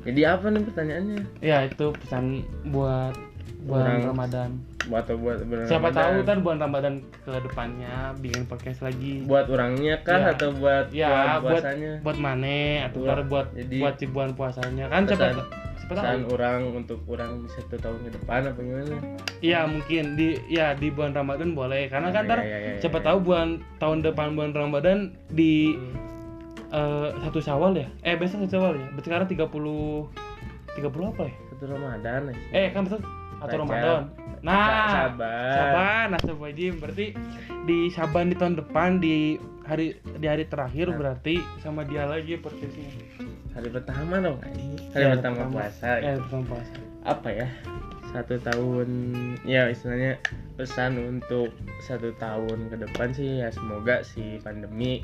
Jadi 0.04 0.22
apa 0.28 0.52
nih 0.52 0.64
pertanyaannya? 0.68 1.22
ya 1.40 1.64
itu 1.64 1.96
pesan 2.04 2.44
buat 2.74 3.16
bulan 3.64 3.86
Orang- 3.96 4.08
Ramadan 4.10 4.50
Buat 4.84 5.04
atau 5.06 5.16
buat 5.16 5.38
bulan 5.42 5.64
siapa 5.64 5.88
Ramadan? 5.88 5.96
tahu 5.96 6.16
kan 6.24 6.38
bulan 6.40 6.60
Ramadan 6.60 6.94
ke 7.18 7.32
depannya 7.40 7.94
bikin 8.18 8.44
podcast 8.44 8.80
lagi 8.82 9.24
buat 9.24 9.48
orangnya 9.48 9.96
kah 10.02 10.20
Ya. 10.20 10.32
atau 10.32 10.50
buat 10.54 10.86
ya 10.92 11.08
buat 11.08 11.24
buat 11.40 11.42
puasanya? 11.56 11.92
buat 12.00 12.18
mana 12.18 12.58
atau 12.86 13.00
Buat- 13.02 13.26
buat 13.26 13.48
jadi- 13.54 13.80
buat 13.80 13.96
si 13.96 14.06
bulan 14.06 14.32
puasanya 14.34 14.86
kan 14.88 15.02
Pesan- 15.06 15.40
siapa 15.74 15.94
Pesan 15.94 16.04
tahu 16.18 16.34
orang 16.34 16.60
untuk 16.74 17.00
orang 17.06 17.32
di 17.40 17.50
satu 17.50 17.76
tahun 17.76 18.00
ke 18.02 18.12
depan 18.14 18.40
apa 18.46 18.60
gimana? 18.60 18.96
iya 19.40 19.60
mungkin 19.64 20.04
di 20.14 20.28
ya 20.48 20.72
di 20.74 20.88
bulan 20.90 21.12
Ramadan 21.14 21.52
boleh 21.54 21.88
karena 21.88 22.08
kan 22.10 22.24
Ya, 22.24 22.30
ntar 22.30 22.40
ya, 22.40 22.48
ya, 22.50 22.58
ya, 22.70 22.80
siapa 22.80 23.00
ya. 23.00 23.06
tahu 23.06 23.18
bulan 23.22 23.48
tahun 23.78 23.98
depan 24.02 24.28
bulan 24.34 24.52
Ramadan 24.54 24.98
di 25.30 25.76
Hmm. 25.76 25.96
eh, 26.70 27.08
satu 27.22 27.40
Syawal 27.40 27.72
ya 27.74 27.88
eh 28.02 28.16
besok 28.16 28.44
satu 28.44 28.52
Syawal 28.54 28.74
ya 28.76 28.88
berarti 28.90 29.08
sekarang 29.08 29.28
30 29.30 30.08
30 30.74 30.84
apa 31.06 31.24
ya 31.24 31.36
Satu 31.50 31.64
Ramadan 31.70 32.22
ya. 32.28 32.36
eh 32.54 32.68
kan 32.70 32.84
besok 32.84 33.00
atau. 33.44 33.58
Ramadan 33.60 34.02
nah 34.44 35.08
sabar. 35.08 35.56
Saban, 35.56 36.08
Astagfirullahaladzim 36.20 36.74
Berarti 36.78 37.06
di 37.64 37.88
Saban 37.90 38.28
di 38.28 38.36
tahun 38.36 38.60
depan 38.60 39.00
di 39.00 39.40
hari 39.64 39.96
di 40.20 40.28
hari 40.28 40.44
terakhir 40.44 40.92
Nah. 40.92 40.98
berarti 41.00 41.36
sama 41.60 41.84
dia 41.84 42.04
lagi 42.04 42.36
podcastnya. 42.36 42.92
Hari 43.56 43.70
pertama 43.70 44.20
dong 44.20 44.44
anjing. 44.44 44.76
Hari 44.92 45.00
Ya, 45.00 45.10
pertama 45.16 45.42
puasa. 45.48 45.88
Eh, 45.98 46.20
pertama 46.20 46.44
puasa. 46.50 46.74
Apa 47.04 47.30
ya? 47.30 47.48
Satu 48.12 48.36
tahun 48.38 48.90
ya 49.42 49.72
istilahnya 49.72 50.20
pesan 50.54 51.00
untuk 51.00 51.50
satu 51.82 52.12
tahun 52.14 52.68
ke 52.68 52.84
depan 52.84 53.10
sih 53.10 53.40
ya 53.40 53.50
semoga 53.50 54.04
si 54.04 54.38
pandemi 54.40 55.00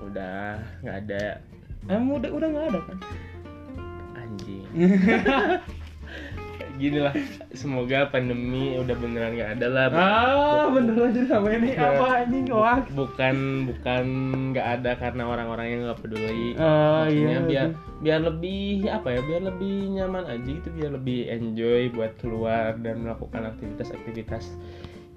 udah 0.00 0.56
nggak 0.80 0.96
ada 1.04 1.38
Emang 1.86 2.18
udah 2.18 2.30
udah 2.32 2.48
nggak 2.48 2.66
ada 2.66 2.80
kan? 2.82 2.98
anjing 4.16 4.66
gini 6.78 6.98
lah 6.98 7.10
semoga 7.52 8.06
pandemi 8.06 8.74
udah 8.74 8.94
beneran 8.94 9.34
nggak 9.34 9.50
ada 9.54 9.66
lah 9.66 9.86
Ah, 9.90 10.64
bener 10.68 10.94
aja 11.04 11.22
sama 11.28 11.52
ini 11.52 11.72
Ya. 11.72 11.92
apa 11.92 12.06
anjing 12.22 12.46
wah. 12.48 12.78
bukan 12.88 13.36
bukan 13.66 14.04
nggak 14.50 14.66
ada 14.74 14.90
karena 14.94 15.22
orang-orang 15.24 15.66
yang 15.68 15.80
nggak 15.84 16.00
peduli 16.00 16.54
Ah, 16.54 17.04
Maksudnya 17.04 17.28
iya. 17.34 17.40
biar 17.44 17.66
biar 17.98 18.20
lebih 18.24 18.62
apa 18.86 19.08
ya 19.10 19.20
biar 19.20 19.42
lebih 19.44 19.74
nyaman 19.92 20.24
aja 20.24 20.48
gitu 20.48 20.68
biar 20.72 20.90
lebih 20.92 21.18
enjoy 21.28 21.90
buat 21.90 22.14
keluar 22.16 22.78
dan 22.78 23.02
melakukan 23.02 23.42
aktivitas-aktivitas 23.48 24.54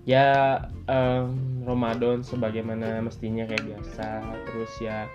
ya 0.01 0.57
em, 0.85 1.29
Ramadan 1.61 2.21
sebagaimana 2.21 2.99
mestinya 2.99 3.45
kayak 3.45 3.63
biasa 3.63 4.19
terus 4.45 4.73
ya 4.77 5.05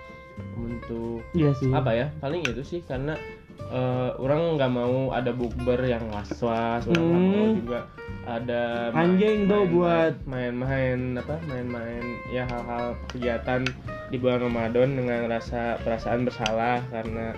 untuk 0.55 1.27
Iya 1.33 1.51
sih. 1.55 1.71
apa 1.71 1.91
ya 1.91 2.07
paling 2.17 2.45
itu 2.45 2.63
sih 2.63 2.81
karena 2.81 3.17
eh, 3.59 4.11
orang 4.17 4.57
nggak 4.57 4.73
mau 4.73 5.11
ada 5.11 5.31
bukber 5.31 5.81
yang 5.83 6.07
was-was 6.09 6.87
orang 6.87 7.05
nggak 7.05 7.23
mau 7.25 7.45
Hmm. 7.45 7.57
juga 7.57 7.81
ada 8.27 8.91
Anjing 8.91 9.47
tuh 9.47 9.65
buat 9.69 10.15
main-main 10.25 11.15
apa 11.15 11.39
main-main 11.45 12.03
ya 12.29 12.43
hal-hal 12.45 12.95
kegiatan 13.09 13.63
di 14.09 14.17
bulan 14.17 14.43
Ramadan 14.43 14.95
dengan 14.95 15.27
rasa 15.27 15.79
perasaan 15.81 16.23
bersalah 16.23 16.83
karena 16.89 17.35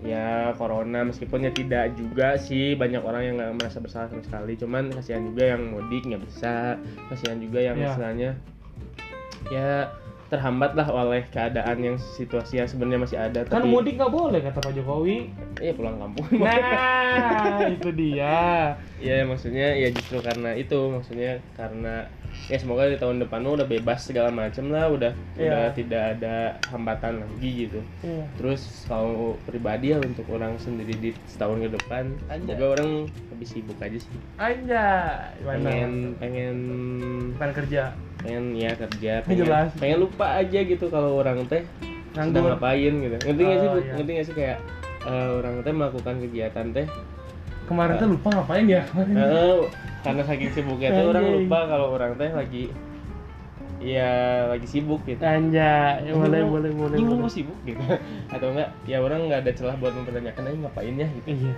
ya 0.00 0.52
corona 0.54 1.00
meskipun 1.02 1.42
ya 1.42 1.50
tidak 1.50 1.94
juga 1.94 2.36
sih 2.36 2.74
banyak 2.74 3.00
orang 3.00 3.22
yang 3.24 3.34
nggak 3.36 3.56
merasa 3.56 3.78
bersalah 3.78 4.06
sama 4.06 4.20
sekali 4.20 4.52
cuman 4.54 4.92
kasihan 4.92 5.24
juga 5.24 5.44
yang 5.48 5.62
mudik 5.70 6.02
nggak 6.04 6.22
bisa 6.22 6.76
kasihan 7.08 7.38
juga 7.38 7.58
yang 7.62 7.76
Ya. 7.76 7.88
istilahnya 7.88 8.30
ya 9.46 9.88
terhambat 10.34 10.74
lah 10.74 10.90
oleh 10.90 11.22
keadaan 11.30 11.78
yang 11.78 11.96
situasi 11.96 12.58
yang 12.58 12.66
sebenarnya 12.66 13.00
masih 13.06 13.18
ada 13.22 13.46
kan 13.46 13.62
tapi 13.62 13.70
mudik 13.70 13.94
nggak 13.94 14.10
boleh 14.10 14.42
kata 14.42 14.58
Pak 14.58 14.74
Jokowi. 14.74 15.30
iya 15.62 15.72
pulang 15.72 16.02
kampung 16.02 16.26
Nah, 16.42 17.70
itu 17.70 17.90
dia. 17.94 18.74
ya 18.98 19.22
maksudnya 19.22 19.78
ya 19.78 19.88
justru 19.94 20.18
karena 20.18 20.50
itu 20.58 20.74
maksudnya 20.90 21.38
karena 21.54 22.10
ya 22.44 22.56
semoga 22.56 22.84
di 22.84 22.94
tahun 22.94 23.18
depan 23.18 23.40
udah 23.40 23.64
bebas 23.64 24.04
segala 24.04 24.28
macam 24.28 24.68
lah 24.68 24.86
udah 24.86 25.12
Iya. 25.34 25.48
udah 25.48 25.64
tidak 25.72 26.02
ada 26.12 26.34
hambatan 26.66 27.18
lagi 27.18 27.50
gitu 27.64 27.80
Iya. 28.00 28.24
terus 28.36 28.60
kalau 28.84 29.14
pribadi 29.42 29.90
ya 29.90 29.98
untuk 29.98 30.28
orang 30.28 30.54
sendiri 30.56 30.92
di 30.94 31.10
setahun 31.24 31.58
ke 31.58 31.70
depan 31.72 32.04
Anjay. 32.26 32.52
semoga 32.52 32.66
orang 32.74 32.90
lebih 33.30 33.46
sibuk 33.46 33.78
aja 33.78 33.96
sih 33.96 34.12
Anjay, 34.36 35.40
pengen 35.42 35.92
pengen 36.16 36.56
pengen 37.34 37.54
kerja. 37.54 37.82
pengen 38.18 38.44
ya 38.54 38.72
kerja 38.74 39.12
pengen, 39.22 39.38
Jelas. 39.40 39.68
pengen 39.74 39.98
lupa 40.00 40.26
aja 40.34 40.58
gitu 40.58 40.86
kalau 40.86 41.18
orang 41.18 41.44
teh 41.44 41.64
sedang 42.10 42.30
Nganggur. 42.30 42.54
ngapain 42.54 42.92
gitu 42.94 43.16
ngerti 43.18 43.42
nggak 43.42 43.58
sih 43.58 43.66
Oh, 43.66 43.72
Bu? 43.72 43.80
iya. 43.80 43.92
ngerti 43.94 44.10
nggak 44.12 44.26
sih 44.26 44.34
kayak 44.34 44.58
eh, 45.02 45.28
orang 45.34 45.54
teh 45.60 45.72
melakukan 45.72 46.14
kegiatan 46.20 46.66
teh 46.70 46.86
Kemarin 47.64 47.96
tuh 47.96 48.08
lupa 48.10 48.28
ngapain 48.30 48.66
ya? 48.66 48.82
Eh, 48.94 49.60
karena 50.00 50.22
saking 50.22 50.50
sibuknya 50.52 50.88
tuh 50.90 51.08
orang 51.10 51.24
lupa 51.34 51.58
kalau 51.64 51.86
orang 51.92 52.12
teh 52.14 52.28
lagi 52.28 52.64
ya 53.80 54.10
lagi 54.46 54.64
sibuk 54.64 55.04
gitu 55.04 55.20
Anjay, 55.20 56.00
ya 56.00 56.12
boleh 56.12 56.40
Anjing, 56.40 56.48
boleh 56.48 56.70
boleh. 56.72 56.96
boleh. 56.96 57.20
kok 57.20 57.32
sibuk 57.34 57.58
gitu 57.62 57.80
atau 58.32 58.46
enggak 58.48 58.68
ya 58.84 58.96
orang 58.98 59.28
nggak 59.28 59.44
ada 59.44 59.52
celah 59.52 59.76
buat 59.76 59.92
mempertanyakan 59.92 60.40
aja 60.42 60.56
ngapain 60.58 60.94
ya 60.94 61.08
gitu 61.10 61.28
Iya. 61.28 61.52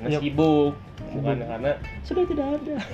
nggak 0.00 0.10
Yap. 0.10 0.20
sibuk 0.22 0.72
bukan 1.10 1.34
Sibuk. 1.36 1.48
karena 1.48 1.70
sudah 2.02 2.24
tidak 2.24 2.46
ada 2.54 2.74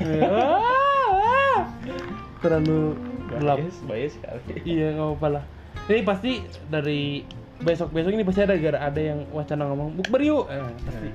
Terlalu 2.42 2.80
gelap. 3.28 3.56
bias 3.58 3.76
bias 3.82 4.12
sekali 4.14 4.42
Iya 4.62 4.86
nggak 4.94 5.06
apa-apa 5.06 5.28
lah. 5.30 5.44
Ini 5.86 6.02
pasti 6.02 6.32
dari 6.66 7.22
besok 7.58 7.88
besok 7.90 8.12
ini 8.12 8.22
pasti 8.22 8.40
ada 8.40 8.54
gara 8.54 8.78
ada 8.82 9.00
yang 9.00 9.24
wacana 9.30 9.64
ngomong 9.66 9.96
bukber 9.96 10.20
yuk. 10.20 10.44
Eh, 10.48 10.60
pasti. 10.82 11.08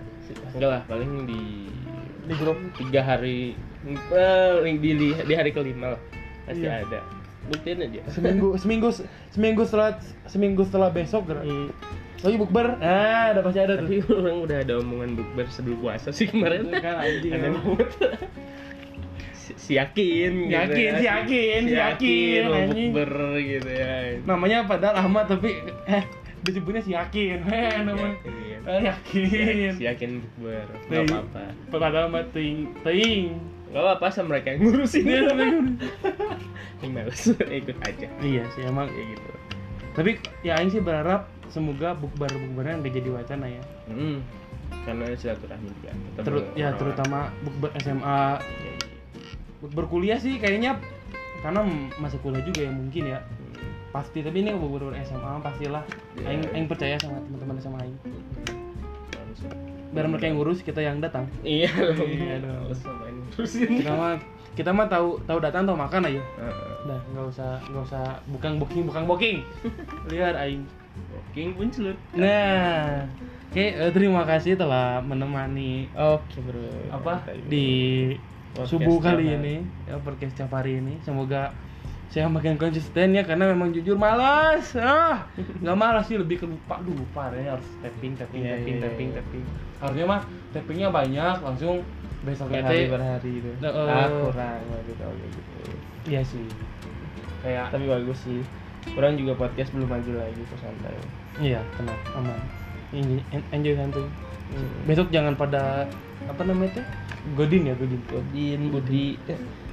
Enggak 0.52 0.70
lah 0.70 0.82
paling 0.86 1.12
di 1.26 1.42
Di 2.22 2.34
grup. 2.36 2.58
tiga 2.76 3.02
hari 3.02 3.58
di, 3.82 4.90
di, 4.94 5.08
di 5.12 5.34
hari 5.34 5.50
kelima 5.50 5.98
lah 5.98 6.02
pasti 6.44 6.64
Iya. 6.64 6.86
ada 6.86 7.00
buktiin 7.44 7.82
aja 7.82 8.02
Seminggu 8.08 8.54
seminggu 8.56 8.90
seminggu 9.30 9.62
setelah 9.64 9.98
seminggu 10.26 10.62
setelah 10.64 10.90
besok 10.90 11.26
gara. 11.26 11.42
Lagi 12.22 12.38
bukber. 12.38 12.78
Ah, 12.78 13.34
udah 13.34 13.42
pasti 13.42 13.60
ada 13.60 13.74
tuh. 13.76 13.90
tapi 13.90 13.98
orang 14.06 14.38
udah 14.40 14.58
ada 14.62 14.74
omongan 14.78 15.18
bukber 15.18 15.50
sebelum 15.50 15.82
puasa 15.82 16.14
sih 16.14 16.30
kemarin 16.30 16.70
kan 16.70 17.02
anjing. 17.02 17.34
Aneh 17.34 17.50
emang. 17.50 17.66
banget. 17.74 17.90
si, 19.58 19.74
yakin 19.74 20.32
gitu 20.46 20.54
Yakin, 20.54 20.78
ya. 20.88 20.96
si 20.96 21.06
yakin, 21.06 21.62
si 21.66 21.76
yakin, 21.76 22.42
bukber 22.94 23.12
gitu 23.42 23.70
ya 23.70 23.94
Namanya 24.24 24.64
padahal 24.64 24.96
Ahmad 25.02 25.26
tapi 25.28 25.50
eh 25.88 26.04
disebutnya 26.42 26.82
si 26.82 26.92
yakin. 26.94 27.46
Namanya. 27.88 28.18
Yakin. 28.62 28.86
Yakin. 28.86 29.72
si 29.74 29.84
yakin 29.90 30.12
bukber 30.22 30.70
nggak 30.86 31.10
apa-apa 31.10 31.42
Padahal 31.74 32.06
mah 32.14 32.22
ting 32.30 32.70
ting. 32.86 33.34
nggak 33.74 33.82
apa-apa 33.82 34.06
sama 34.14 34.38
mereka 34.38 34.54
yang 34.54 34.62
ngurusin 34.70 35.02
Iya, 35.02 35.22
tapi 35.32 35.44
yang 36.86 36.92
males 36.94 37.22
ikut 37.66 37.78
aja 37.82 38.08
Iya 38.22 38.44
sih 38.54 38.62
emang 38.68 38.86
kayak 38.92 39.18
gitu 39.18 39.32
tapi 39.92 40.12
ya 40.40 40.56
Aing 40.56 40.72
sih 40.72 40.80
berharap 40.80 41.28
semoga 41.50 41.92
bukber 41.98 42.30
bukbernya 42.32 42.80
nggak 42.80 42.94
jadi 42.96 43.10
wacana 43.12 43.46
ya 43.50 43.64
hmm. 43.92 44.24
karena 44.88 45.04
silaturahmi 45.18 45.68
juga 45.82 45.92
Terut 46.24 46.46
ya 46.56 46.70
terutama 46.78 47.28
bukber 47.44 47.76
SMA 47.82 48.40
Ya, 48.40 48.72
iya. 48.72 48.76
bukber 49.60 49.86
kuliah 49.90 50.20
sih 50.22 50.40
kayaknya 50.40 50.80
karena 51.42 51.66
masih 51.98 52.22
kuliah 52.22 52.46
juga 52.46 52.62
ya 52.62 52.72
mungkin 52.72 53.04
ya. 53.10 53.20
Pasti 53.92 54.24
tapi 54.24 54.44
ini 54.44 54.56
bukber 54.56 54.96
SMA 55.04 55.44
pastilah. 55.44 55.84
Iya. 56.16 56.28
aing 56.32 56.44
aing 56.56 56.68
percaya 56.72 56.96
sama 56.98 57.20
teman-teman 57.28 57.56
SMA 57.60 57.80
aing. 57.84 57.98
Biar 59.92 60.08
mereka 60.08 60.26
yang 60.32 60.40
ngurus 60.40 60.64
kita 60.64 60.80
yang 60.80 61.04
datang. 61.04 61.28
Iya 61.44 61.72
dong. 61.76 62.08
Iya 62.08 62.36
dong. 62.40 62.72
Kita 63.52 63.92
mah 63.96 64.16
kita 64.52 64.70
mah 64.72 64.88
tahu 64.88 65.20
tahu 65.28 65.40
datang 65.44 65.68
tahu 65.68 65.76
makan 65.76 66.08
aja. 66.08 66.24
Udah 66.88 67.00
nggak 67.12 67.26
usah 67.28 67.52
nggak 67.68 67.84
usah 67.92 68.04
bukan 68.32 68.52
booking 68.64 68.84
bukan 68.88 69.04
booking. 69.04 69.38
Lihat 70.12 70.40
aing. 70.40 70.64
King 71.32 71.56
Puncelut. 71.56 71.96
Nah 72.16 73.08
oke 73.52 73.64
eh, 73.64 73.92
terima 73.92 74.24
kasih 74.24 74.56
telah 74.56 75.04
menemani 75.04 75.92
oke 75.92 76.40
bro. 76.40 76.68
apa 76.92 77.28
di 77.48 77.68
Podcast 78.52 78.76
subuh 78.76 79.00
kali 79.00 79.32
ini 79.32 79.64
ya 79.88 79.96
podcast 80.04 80.36
hari 80.52 80.84
ini. 80.84 81.00
Semoga 81.08 81.56
saya 82.12 82.28
makin 82.28 82.60
konsisten 82.60 83.16
ya 83.16 83.24
karena 83.24 83.48
memang 83.48 83.72
jujur 83.72 83.96
malas. 83.96 84.76
Ah 84.76 85.24
nggak 85.34 85.74
malas 85.74 86.06
sih 86.06 86.20
lebih 86.20 86.38
ke 86.38 86.46
lupa 86.46 86.84
Duh, 86.84 86.92
lupa 86.92 87.32
ya 87.32 87.56
harus 87.56 87.68
tapping 87.80 88.14
tapping 88.14 88.44
Iya, 88.44 88.52
tapping 88.54 88.76
iya, 88.76 88.84
tapping 88.84 89.08
iya. 89.08 89.18
tapping. 89.18 89.44
Harusnya 89.80 90.06
mah 90.06 90.22
tappingnya 90.52 90.90
banyak 90.90 91.36
langsung 91.40 91.88
besoknya 92.22 92.62
hari. 92.62 92.86
teh 92.86 92.92
per 92.92 93.02
hari 93.02 93.32
itu 93.34 93.52
Nah, 93.58 93.72
eh. 93.72 93.90
ah 93.90 94.08
kurang 94.12 94.60
gitu 94.84 95.06
gitu. 95.24 95.54
Iya 96.06 96.22
sih. 96.22 96.46
Kayak 97.40 97.72
tapi 97.72 97.88
bagus 97.88 98.20
sih. 98.20 98.44
Kurang 98.92 99.16
juga 99.16 99.34
podcast 99.38 99.72
belum 99.72 99.88
maju 99.88 100.12
lagi 100.20 100.42
kok 100.44 100.60
santai. 100.60 100.94
Iya 101.40 101.64
tenang 101.74 102.00
aman. 102.14 102.40
Ini 102.92 103.24
en- 103.32 103.48
enjoy 103.52 103.74
santuy 103.74 104.06
Hmm. 104.52 104.84
besok 104.84 105.08
jangan 105.10 105.32
pada 105.32 105.88
apa 106.28 106.42
namanya 106.44 106.76
teh? 106.76 106.86
Godin 107.34 107.72
ya 107.72 107.74
godin. 107.74 108.04
Godin 108.06 108.62
Budi 108.68 109.16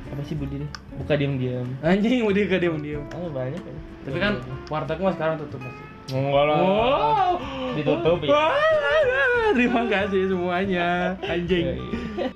apa 0.08 0.22
sih 0.24 0.34
Budi 0.34 0.64
buka 0.96 1.14
diam 1.14 1.36
diam 1.36 1.66
anjing 1.84 2.24
udah 2.24 2.42
gak 2.48 2.60
diam 2.64 2.76
diam 2.80 3.04
ah 3.12 3.28
banyak 3.28 3.60
kan 3.60 3.76
tapi 4.08 4.18
kan 4.18 4.32
warteg 4.72 4.98
mah 5.00 5.12
sekarang 5.12 5.36
tutup 5.36 5.60
pasti 5.60 5.84
enggak 6.08 6.44
lah 6.48 6.58
Wow. 6.58 7.32
Ditutup, 7.76 8.18
ya? 8.24 8.32
Terima 9.52 9.84
kasih 9.86 10.32
semuanya. 10.32 11.14
Anjing. 11.20 11.64
Iya, 11.68 11.74
iya. 11.76 12.28